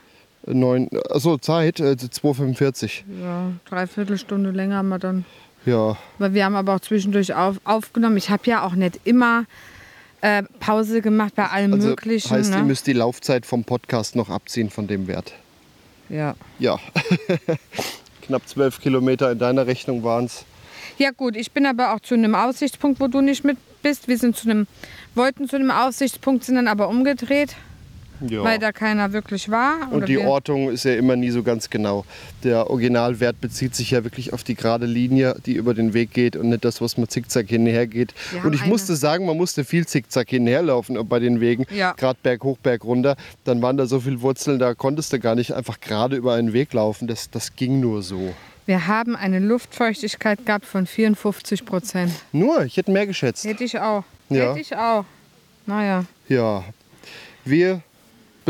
Neun, 0.46 0.88
also 1.10 1.36
Zeit, 1.36 1.80
äh, 1.80 1.96
2,45. 1.98 3.04
Ja, 3.22 3.52
dreiviertel 3.66 4.16
Stunde 4.16 4.50
länger 4.50 4.76
haben 4.78 4.88
wir 4.88 4.98
dann. 4.98 5.26
Ja, 5.66 5.98
Weil 6.18 6.32
wir 6.32 6.46
haben 6.46 6.54
aber 6.54 6.76
auch 6.76 6.80
zwischendurch 6.80 7.34
auf, 7.34 7.56
aufgenommen. 7.64 8.16
Ich 8.16 8.30
habe 8.30 8.44
ja 8.46 8.62
auch 8.64 8.72
nicht 8.72 8.98
immer 9.04 9.44
äh, 10.22 10.42
Pause 10.58 11.02
gemacht 11.02 11.34
bei 11.34 11.46
allem 11.48 11.74
also 11.74 11.88
Möglichen. 11.88 12.30
heißt, 12.30 12.50
ihr 12.52 12.56
ne? 12.58 12.62
müsst 12.62 12.86
die 12.86 12.94
Laufzeit 12.94 13.44
vom 13.44 13.64
Podcast 13.64 14.16
noch 14.16 14.30
abziehen 14.30 14.70
von 14.70 14.86
dem 14.86 15.06
Wert. 15.06 15.34
ja. 16.08 16.34
Ja, 16.58 16.78
knapp 18.30 18.48
zwölf 18.48 18.80
Kilometer 18.80 19.32
in 19.32 19.38
deiner 19.40 19.66
Rechnung 19.66 20.04
waren 20.04 20.26
es. 20.26 20.44
ja 20.98 21.10
gut, 21.10 21.36
ich 21.36 21.50
bin 21.50 21.66
aber 21.66 21.94
auch 21.94 22.00
zu 22.00 22.14
einem 22.14 22.36
Aussichtspunkt, 22.36 23.00
wo 23.00 23.08
du 23.08 23.20
nicht 23.20 23.44
mit 23.44 23.58
bist. 23.82 24.06
Wir 24.06 24.18
sind 24.18 24.36
zu 24.36 24.48
einem, 24.48 24.66
wollten 25.14 25.48
zu 25.48 25.56
einem 25.56 25.70
Aussichtspunkt, 25.70 26.44
sind 26.44 26.54
dann 26.54 26.68
aber 26.68 26.88
umgedreht, 26.88 27.56
Ja. 28.28 28.44
weil 28.44 28.58
da 28.58 28.72
keiner 28.72 29.12
wirklich 29.12 29.50
war. 29.50 29.90
Und 29.92 30.08
die 30.08 30.18
wir- 30.18 30.26
Ortung 30.26 30.70
ist 30.70 30.84
ja 30.84 30.94
immer 30.94 31.16
nie 31.16 31.30
so 31.30 31.42
ganz 31.42 31.70
genau. 31.70 32.04
Der 32.44 32.68
Originalwert 32.70 33.40
bezieht 33.40 33.74
sich 33.74 33.90
ja 33.92 34.04
wirklich 34.04 34.32
auf 34.32 34.42
die 34.44 34.54
gerade 34.54 34.86
Linie, 34.86 35.36
die 35.46 35.54
über 35.54 35.74
den 35.74 35.94
Weg 35.94 36.12
geht 36.12 36.36
und 36.36 36.48
nicht 36.50 36.64
das, 36.64 36.80
was 36.80 36.96
man 36.98 37.08
zickzack 37.08 37.48
hinher 37.48 37.86
geht. 37.86 38.14
Wir 38.32 38.44
Und 38.44 38.54
ich 38.54 38.66
musste 38.66 38.96
sagen, 38.96 39.26
man 39.26 39.36
musste 39.36 39.64
viel 39.64 39.86
zickzack 39.86 40.28
hinherlaufen 40.30 40.98
bei 41.08 41.18
den 41.18 41.40
Wegen. 41.40 41.64
Ja. 41.74 41.92
Gerade 41.92 42.18
Berg 42.22 42.42
hoch, 42.44 42.58
Berg 42.58 42.84
runter. 42.84 43.16
Dann 43.44 43.62
waren 43.62 43.76
da 43.76 43.86
so 43.86 44.00
viele 44.00 44.20
Wurzeln, 44.20 44.58
da 44.58 44.74
konntest 44.74 45.12
du 45.12 45.18
gar 45.18 45.34
nicht 45.34 45.52
einfach 45.52 45.80
gerade 45.80 46.16
über 46.16 46.34
einen 46.34 46.52
Weg 46.52 46.72
laufen. 46.72 47.08
Das, 47.08 47.30
das 47.30 47.56
ging 47.56 47.80
nur 47.80 48.02
so. 48.02 48.34
Wir 48.66 48.86
haben 48.86 49.16
eine 49.16 49.38
Luftfeuchtigkeit 49.40 50.46
gehabt 50.46 50.64
von 50.66 50.86
54 50.86 51.64
Prozent. 51.64 52.12
Nur, 52.32 52.64
ich 52.64 52.76
hätte 52.76 52.90
mehr 52.92 53.06
geschätzt. 53.06 53.44
Hätte 53.44 53.64
ich 53.64 53.78
auch. 53.80 54.04
Ja. 54.28 54.50
Hätte 54.50 54.60
ich 54.60 54.76
auch. 54.76 55.04
Naja. 55.66 56.04
Ja, 56.28 56.64
wir 57.44 57.80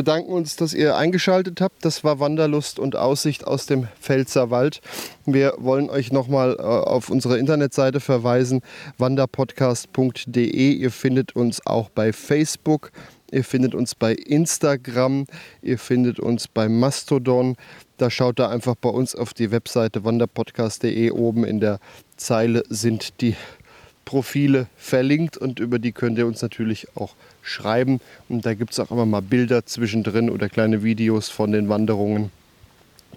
bedanken 0.00 0.32
uns, 0.32 0.56
dass 0.56 0.72
ihr 0.72 0.96
eingeschaltet 0.96 1.60
habt. 1.60 1.84
Das 1.84 2.04
war 2.04 2.20
Wanderlust 2.20 2.78
und 2.78 2.96
Aussicht 2.96 3.46
aus 3.46 3.66
dem 3.66 3.86
Pfälzer 4.00 4.50
Wald. 4.50 4.80
Wir 5.26 5.52
wollen 5.58 5.90
euch 5.90 6.10
nochmal 6.10 6.56
äh, 6.58 6.62
auf 6.62 7.10
unsere 7.10 7.36
Internetseite 7.36 8.00
verweisen, 8.00 8.62
wanderpodcast.de. 8.96 10.72
Ihr 10.72 10.90
findet 10.90 11.36
uns 11.36 11.66
auch 11.66 11.90
bei 11.90 12.14
Facebook. 12.14 12.92
Ihr 13.30 13.44
findet 13.44 13.74
uns 13.74 13.94
bei 13.94 14.14
Instagram, 14.14 15.26
ihr 15.60 15.78
findet 15.78 16.18
uns 16.18 16.48
bei 16.48 16.70
Mastodon. 16.70 17.56
Da 17.98 18.08
schaut 18.08 18.38
da 18.38 18.48
einfach 18.48 18.76
bei 18.76 18.88
uns 18.88 19.14
auf 19.14 19.34
die 19.34 19.50
Webseite 19.50 20.02
wanderpodcast.de. 20.02 21.10
Oben 21.10 21.44
in 21.44 21.60
der 21.60 21.78
Zeile 22.16 22.62
sind 22.70 23.20
die 23.20 23.36
Profile 24.10 24.66
verlinkt 24.76 25.36
und 25.36 25.60
über 25.60 25.78
die 25.78 25.92
könnt 25.92 26.18
ihr 26.18 26.26
uns 26.26 26.42
natürlich 26.42 26.88
auch 26.96 27.14
schreiben. 27.42 28.00
Und 28.28 28.44
da 28.44 28.54
gibt 28.54 28.72
es 28.72 28.80
auch 28.80 28.90
immer 28.90 29.06
mal 29.06 29.22
Bilder 29.22 29.64
zwischendrin 29.66 30.30
oder 30.30 30.48
kleine 30.48 30.82
Videos 30.82 31.28
von 31.28 31.52
den 31.52 31.68
Wanderungen. 31.68 32.32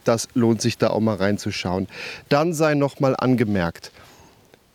Das 0.04 0.28
lohnt 0.36 0.62
sich 0.62 0.78
da 0.78 0.92
auch 0.92 1.00
mal 1.00 1.16
reinzuschauen. 1.16 1.88
Dann 2.30 2.54
sei 2.54 2.76
noch 2.76 3.00
mal 3.00 3.16
angemerkt, 3.16 3.92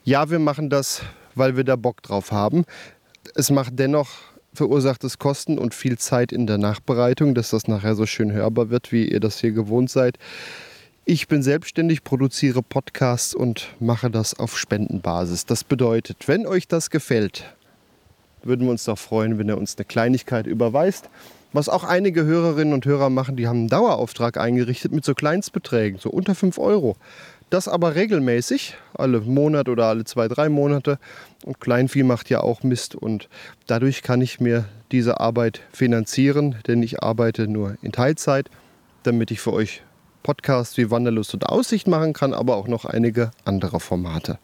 ja, 0.02 0.28
wir 0.28 0.40
machen 0.40 0.70
das, 0.70 1.02
weil 1.36 1.56
wir 1.56 1.62
da 1.62 1.76
Bock 1.76 2.02
drauf 2.02 2.32
haben. 2.32 2.64
Es 3.36 3.52
macht 3.52 3.78
dennoch 3.78 4.08
verursacht 4.52 5.04
es 5.04 5.20
Kosten 5.20 5.56
und 5.56 5.72
viel 5.72 5.98
Zeit 5.98 6.32
in 6.32 6.48
der 6.48 6.58
Nachbereitung, 6.58 7.36
dass 7.36 7.50
das 7.50 7.68
nachher 7.68 7.94
so 7.94 8.06
schön 8.06 8.32
hörbar 8.32 8.70
wird, 8.70 8.90
wie 8.90 9.08
ihr 9.08 9.20
das 9.20 9.38
hier 9.38 9.52
gewohnt 9.52 9.88
seid. 9.88 10.18
Ich 11.10 11.26
bin 11.26 11.42
selbstständig, 11.42 12.04
produziere 12.04 12.62
Podcasts 12.62 13.34
und 13.34 13.68
mache 13.80 14.10
das 14.10 14.38
auf 14.38 14.58
Spendenbasis. 14.58 15.46
Das 15.46 15.64
bedeutet, 15.64 16.28
wenn 16.28 16.46
euch 16.46 16.68
das 16.68 16.90
gefällt, 16.90 17.44
würden 18.42 18.66
wir 18.66 18.72
uns 18.72 18.84
doch 18.84 18.98
freuen, 18.98 19.38
wenn 19.38 19.48
ihr 19.48 19.56
uns 19.56 19.78
eine 19.78 19.86
Kleinigkeit 19.86 20.46
überweist. 20.46 21.08
Was 21.54 21.70
auch 21.70 21.84
einige 21.84 22.26
Hörerinnen 22.26 22.74
und 22.74 22.84
Hörer 22.84 23.08
machen, 23.08 23.36
die 23.36 23.48
haben 23.48 23.60
einen 23.60 23.68
Dauerauftrag 23.70 24.36
eingerichtet 24.36 24.92
mit 24.92 25.02
so 25.02 25.14
Kleinstbeträgen, 25.14 25.98
so 25.98 26.10
unter 26.10 26.34
5 26.34 26.58
Euro. 26.58 26.94
Das 27.48 27.68
aber 27.68 27.94
regelmäßig, 27.94 28.76
alle 28.92 29.22
Monat 29.22 29.70
oder 29.70 29.86
alle 29.86 30.04
zwei, 30.04 30.28
drei 30.28 30.50
Monate. 30.50 30.98
Und 31.42 31.58
Kleinvieh 31.58 32.02
macht 32.02 32.28
ja 32.28 32.42
auch 32.42 32.62
Mist 32.62 32.94
und 32.94 33.30
dadurch 33.66 34.02
kann 34.02 34.20
ich 34.20 34.40
mir 34.40 34.66
diese 34.92 35.20
Arbeit 35.20 35.62
finanzieren, 35.72 36.56
denn 36.66 36.82
ich 36.82 37.02
arbeite 37.02 37.48
nur 37.48 37.78
in 37.80 37.92
Teilzeit, 37.92 38.50
damit 39.04 39.30
ich 39.30 39.40
für 39.40 39.54
euch 39.54 39.80
Podcasts 40.22 40.76
wie 40.76 40.90
Wanderlust 40.90 41.34
und 41.34 41.46
Aussicht 41.46 41.86
machen 41.86 42.12
kann, 42.12 42.34
aber 42.34 42.56
auch 42.56 42.68
noch 42.68 42.84
einige 42.84 43.30
andere 43.44 43.80
Formate. 43.80 44.38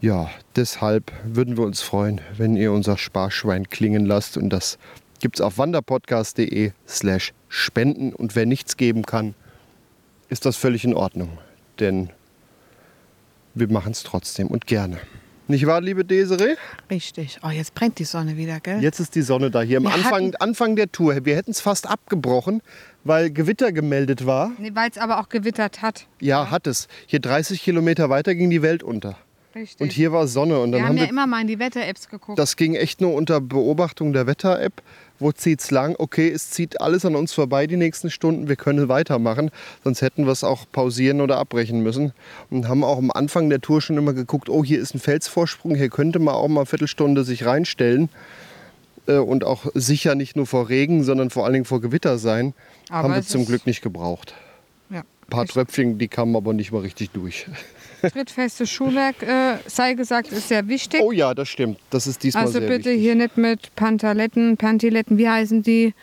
Ja, 0.00 0.30
deshalb 0.56 1.12
würden 1.24 1.56
wir 1.56 1.64
uns 1.64 1.80
freuen, 1.80 2.20
wenn 2.36 2.56
ihr 2.56 2.72
unser 2.72 2.98
Sparschwein 2.98 3.70
klingen 3.70 4.04
lasst 4.04 4.36
und 4.36 4.50
das 4.50 4.78
gibt 5.20 5.36
es 5.36 5.40
auf 5.40 5.56
wanderpodcast.de 5.56 6.72
slash 6.86 7.32
spenden 7.48 8.12
und 8.12 8.36
wer 8.36 8.44
nichts 8.44 8.76
geben 8.76 9.06
kann, 9.06 9.34
ist 10.28 10.44
das 10.44 10.56
völlig 10.56 10.84
in 10.84 10.94
Ordnung, 10.94 11.38
denn 11.78 12.10
wir 13.54 13.70
machen 13.70 13.92
es 13.92 14.02
trotzdem 14.02 14.48
und 14.48 14.66
gerne. 14.66 14.98
Nicht 15.46 15.66
wahr, 15.66 15.82
liebe 15.82 16.06
Desiree? 16.06 16.56
Richtig. 16.90 17.38
Oh, 17.42 17.50
jetzt 17.50 17.74
brennt 17.74 17.98
die 17.98 18.04
Sonne 18.04 18.38
wieder, 18.38 18.60
gell? 18.60 18.82
Jetzt 18.82 18.98
ist 18.98 19.14
die 19.14 19.20
Sonne 19.20 19.50
da 19.50 19.60
hier 19.60 19.76
am 19.76 19.86
Anfang, 19.86 20.34
Anfang 20.36 20.74
der 20.74 20.90
Tour. 20.90 21.26
Wir 21.26 21.36
hätten 21.36 21.50
es 21.50 21.60
fast 21.60 21.86
abgebrochen, 21.86 22.62
weil 23.04 23.30
Gewitter 23.30 23.70
gemeldet 23.70 24.24
war. 24.24 24.52
Nee, 24.58 24.70
Weil 24.72 24.88
es 24.90 24.96
aber 24.96 25.20
auch 25.20 25.28
gewittert 25.28 25.82
hat. 25.82 26.06
Ja, 26.18 26.50
hat 26.50 26.66
es. 26.66 26.88
Hier 27.06 27.20
30 27.20 27.62
Kilometer 27.62 28.08
weiter 28.08 28.34
ging 28.34 28.48
die 28.48 28.62
Welt 28.62 28.82
unter. 28.82 29.18
Richtig. 29.54 29.80
Und 29.80 29.92
hier 29.92 30.12
war 30.12 30.26
Sonne. 30.26 30.58
Und 30.60 30.72
dann 30.72 30.80
wir 30.80 30.82
haben 30.84 30.88
haben 30.90 30.96
ja 30.96 31.02
wir 31.04 31.10
immer 31.10 31.26
mal 31.26 31.40
in 31.40 31.46
die 31.46 31.58
Wetter-Apps 31.58 32.08
geguckt. 32.08 32.38
Das 32.38 32.56
ging 32.56 32.74
echt 32.74 33.00
nur 33.00 33.14
unter 33.14 33.40
Beobachtung 33.40 34.12
der 34.12 34.26
Wetter-App. 34.26 34.82
Wo 35.20 35.30
zieht's 35.30 35.70
lang? 35.70 35.94
Okay, 35.98 36.28
es 36.28 36.50
zieht 36.50 36.80
alles 36.80 37.04
an 37.04 37.14
uns 37.14 37.32
vorbei 37.32 37.68
die 37.68 37.76
nächsten 37.76 38.10
Stunden. 38.10 38.48
Wir 38.48 38.56
können 38.56 38.88
weitermachen. 38.88 39.50
Sonst 39.84 40.02
hätten 40.02 40.24
wir 40.24 40.32
es 40.32 40.42
auch 40.42 40.64
pausieren 40.72 41.20
oder 41.20 41.38
abbrechen 41.38 41.82
müssen. 41.84 42.12
Und 42.50 42.68
haben 42.68 42.82
auch 42.82 42.98
am 42.98 43.12
Anfang 43.12 43.48
der 43.48 43.60
Tour 43.60 43.80
schon 43.80 43.96
immer 43.96 44.12
geguckt, 44.12 44.48
oh, 44.48 44.64
hier 44.64 44.80
ist 44.80 44.94
ein 44.94 44.98
Felsvorsprung. 45.00 45.76
Hier 45.76 45.88
könnte 45.88 46.18
man 46.18 46.34
auch 46.34 46.48
mal 46.48 46.62
eine 46.62 46.66
Viertelstunde 46.66 47.22
sich 47.22 47.46
reinstellen. 47.46 48.08
Äh, 49.06 49.18
Und 49.18 49.44
auch 49.44 49.66
sicher 49.74 50.16
nicht 50.16 50.34
nur 50.34 50.46
vor 50.46 50.68
Regen, 50.68 51.04
sondern 51.04 51.30
vor 51.30 51.44
allen 51.44 51.52
Dingen 51.52 51.64
vor 51.64 51.80
Gewitter 51.80 52.18
sein. 52.18 52.54
Aber 52.88 53.04
haben 53.04 53.14
wir 53.14 53.20
es 53.20 53.28
zum 53.28 53.46
Glück 53.46 53.66
nicht 53.66 53.82
gebraucht. 53.82 54.34
ja. 54.90 55.00
Ein 55.00 55.30
paar 55.30 55.46
Tröpfchen, 55.46 55.96
die 55.98 56.08
kamen 56.08 56.34
aber 56.36 56.52
nicht 56.52 56.72
mal 56.72 56.80
richtig 56.82 57.10
durch. 57.10 57.46
Trittfestes 58.12 58.70
Schuhwerk, 58.70 59.22
äh, 59.22 59.56
sei 59.66 59.94
gesagt, 59.94 60.32
ist 60.32 60.48
sehr 60.48 60.66
wichtig. 60.68 61.00
Oh 61.02 61.12
ja, 61.12 61.34
das 61.34 61.48
stimmt. 61.48 61.78
Das 61.90 62.06
ist 62.06 62.22
diesmal 62.22 62.44
also 62.46 62.58
sehr 62.60 62.68
bitte 62.68 62.90
wichtig. 62.90 63.00
hier 63.02 63.14
nicht 63.14 63.36
mit 63.36 63.74
Pantaletten, 63.76 64.56
Pantiletten, 64.56 65.18
wie 65.18 65.28
heißen 65.28 65.62
die? 65.62 65.94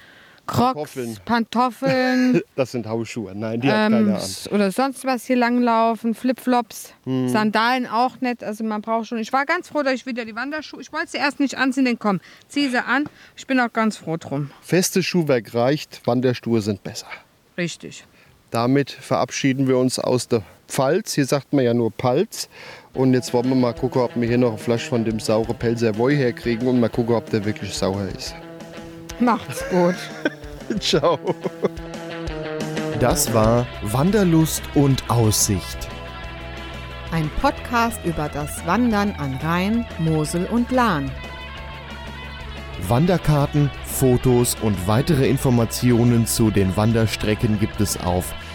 Crocs, 0.47 0.73
Pantoffeln. 0.73 1.17
Pantoffeln 1.23 2.41
Das 2.55 2.71
sind 2.71 2.85
Hausschuhe. 2.87 3.33
Nein, 3.35 3.61
die 3.61 3.71
hat 3.71 3.85
ähm, 3.87 3.91
keiner 3.93 4.15
an. 4.15 4.21
s- 4.21 4.51
oder 4.51 4.71
sonst 4.71 5.05
was 5.05 5.25
hier 5.25 5.35
langlaufen, 5.37 6.13
Flipflops, 6.15 6.93
Hm. 7.05 7.29
Sandalen 7.29 7.87
auch 7.87 8.19
nicht. 8.21 8.43
Also 8.43 8.63
man 8.63 8.81
braucht 8.81 9.07
schon. 9.07 9.19
Ich 9.19 9.31
war 9.31 9.45
ganz 9.45 9.69
froh, 9.69 9.83
dass 9.83 9.93
ich 9.93 10.05
wieder 10.05 10.25
die 10.25 10.35
Wanderschuhe. 10.35 10.81
Ich 10.81 10.91
wollte 10.91 11.11
sie 11.11 11.17
erst 11.17 11.39
nicht 11.39 11.57
anziehen, 11.57 11.85
denn 11.85 11.99
komm, 11.99 12.19
zieh 12.49 12.67
sie 12.69 12.83
an. 12.83 13.05
Ich 13.37 13.47
bin 13.47 13.59
auch 13.59 13.71
ganz 13.71 13.97
froh 13.97 14.17
drum. 14.17 14.49
Festes 14.61 15.05
Schuhwerk 15.05 15.53
reicht, 15.53 16.01
Wanderschuhe 16.05 16.61
sind 16.61 16.83
besser. 16.83 17.07
Richtig. 17.57 18.05
Damit 18.51 18.91
verabschieden 18.91 19.69
wir 19.69 19.77
uns 19.77 19.97
aus 19.97 20.27
der 20.27 20.43
Pfalz. 20.67 21.13
Hier 21.13 21.25
sagt 21.25 21.53
man 21.53 21.63
ja 21.63 21.73
nur 21.73 21.89
Palz. 21.89 22.49
Und 22.93 23.13
jetzt 23.13 23.33
wollen 23.33 23.47
wir 23.47 23.55
mal 23.55 23.73
gucken, 23.73 24.01
ob 24.01 24.11
wir 24.17 24.27
hier 24.27 24.37
noch 24.37 24.49
eine 24.49 24.57
Flasche 24.57 24.89
von 24.89 25.05
dem 25.05 25.21
saure 25.21 25.53
Pelzer 25.53 25.97
Voi 25.97 26.17
herkriegen 26.17 26.67
und 26.67 26.81
mal 26.81 26.89
gucken, 26.89 27.15
ob 27.15 27.29
der 27.29 27.45
wirklich 27.45 27.73
sauer 27.73 28.09
ist. 28.13 28.35
Macht's 29.21 29.63
gut. 29.69 29.95
Ciao. 30.81 31.17
Das 32.99 33.33
war 33.33 33.65
Wanderlust 33.83 34.63
und 34.75 35.09
Aussicht. 35.09 35.87
Ein 37.13 37.31
Podcast 37.41 38.01
über 38.03 38.27
das 38.27 38.65
Wandern 38.65 39.11
an 39.17 39.39
Rhein, 39.41 39.85
Mosel 39.97 40.45
und 40.47 40.71
Lahn. 40.71 41.09
Wanderkarten, 42.89 43.69
Fotos 43.85 44.57
und 44.61 44.87
weitere 44.87 45.29
Informationen 45.29 46.25
zu 46.25 46.51
den 46.51 46.75
Wanderstrecken 46.75 47.57
gibt 47.57 47.79
es 47.79 47.97
auf 47.97 48.33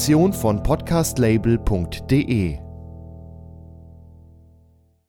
Produktion 0.00 0.32
von 0.32 0.62
podcastlabel.de 0.62 2.69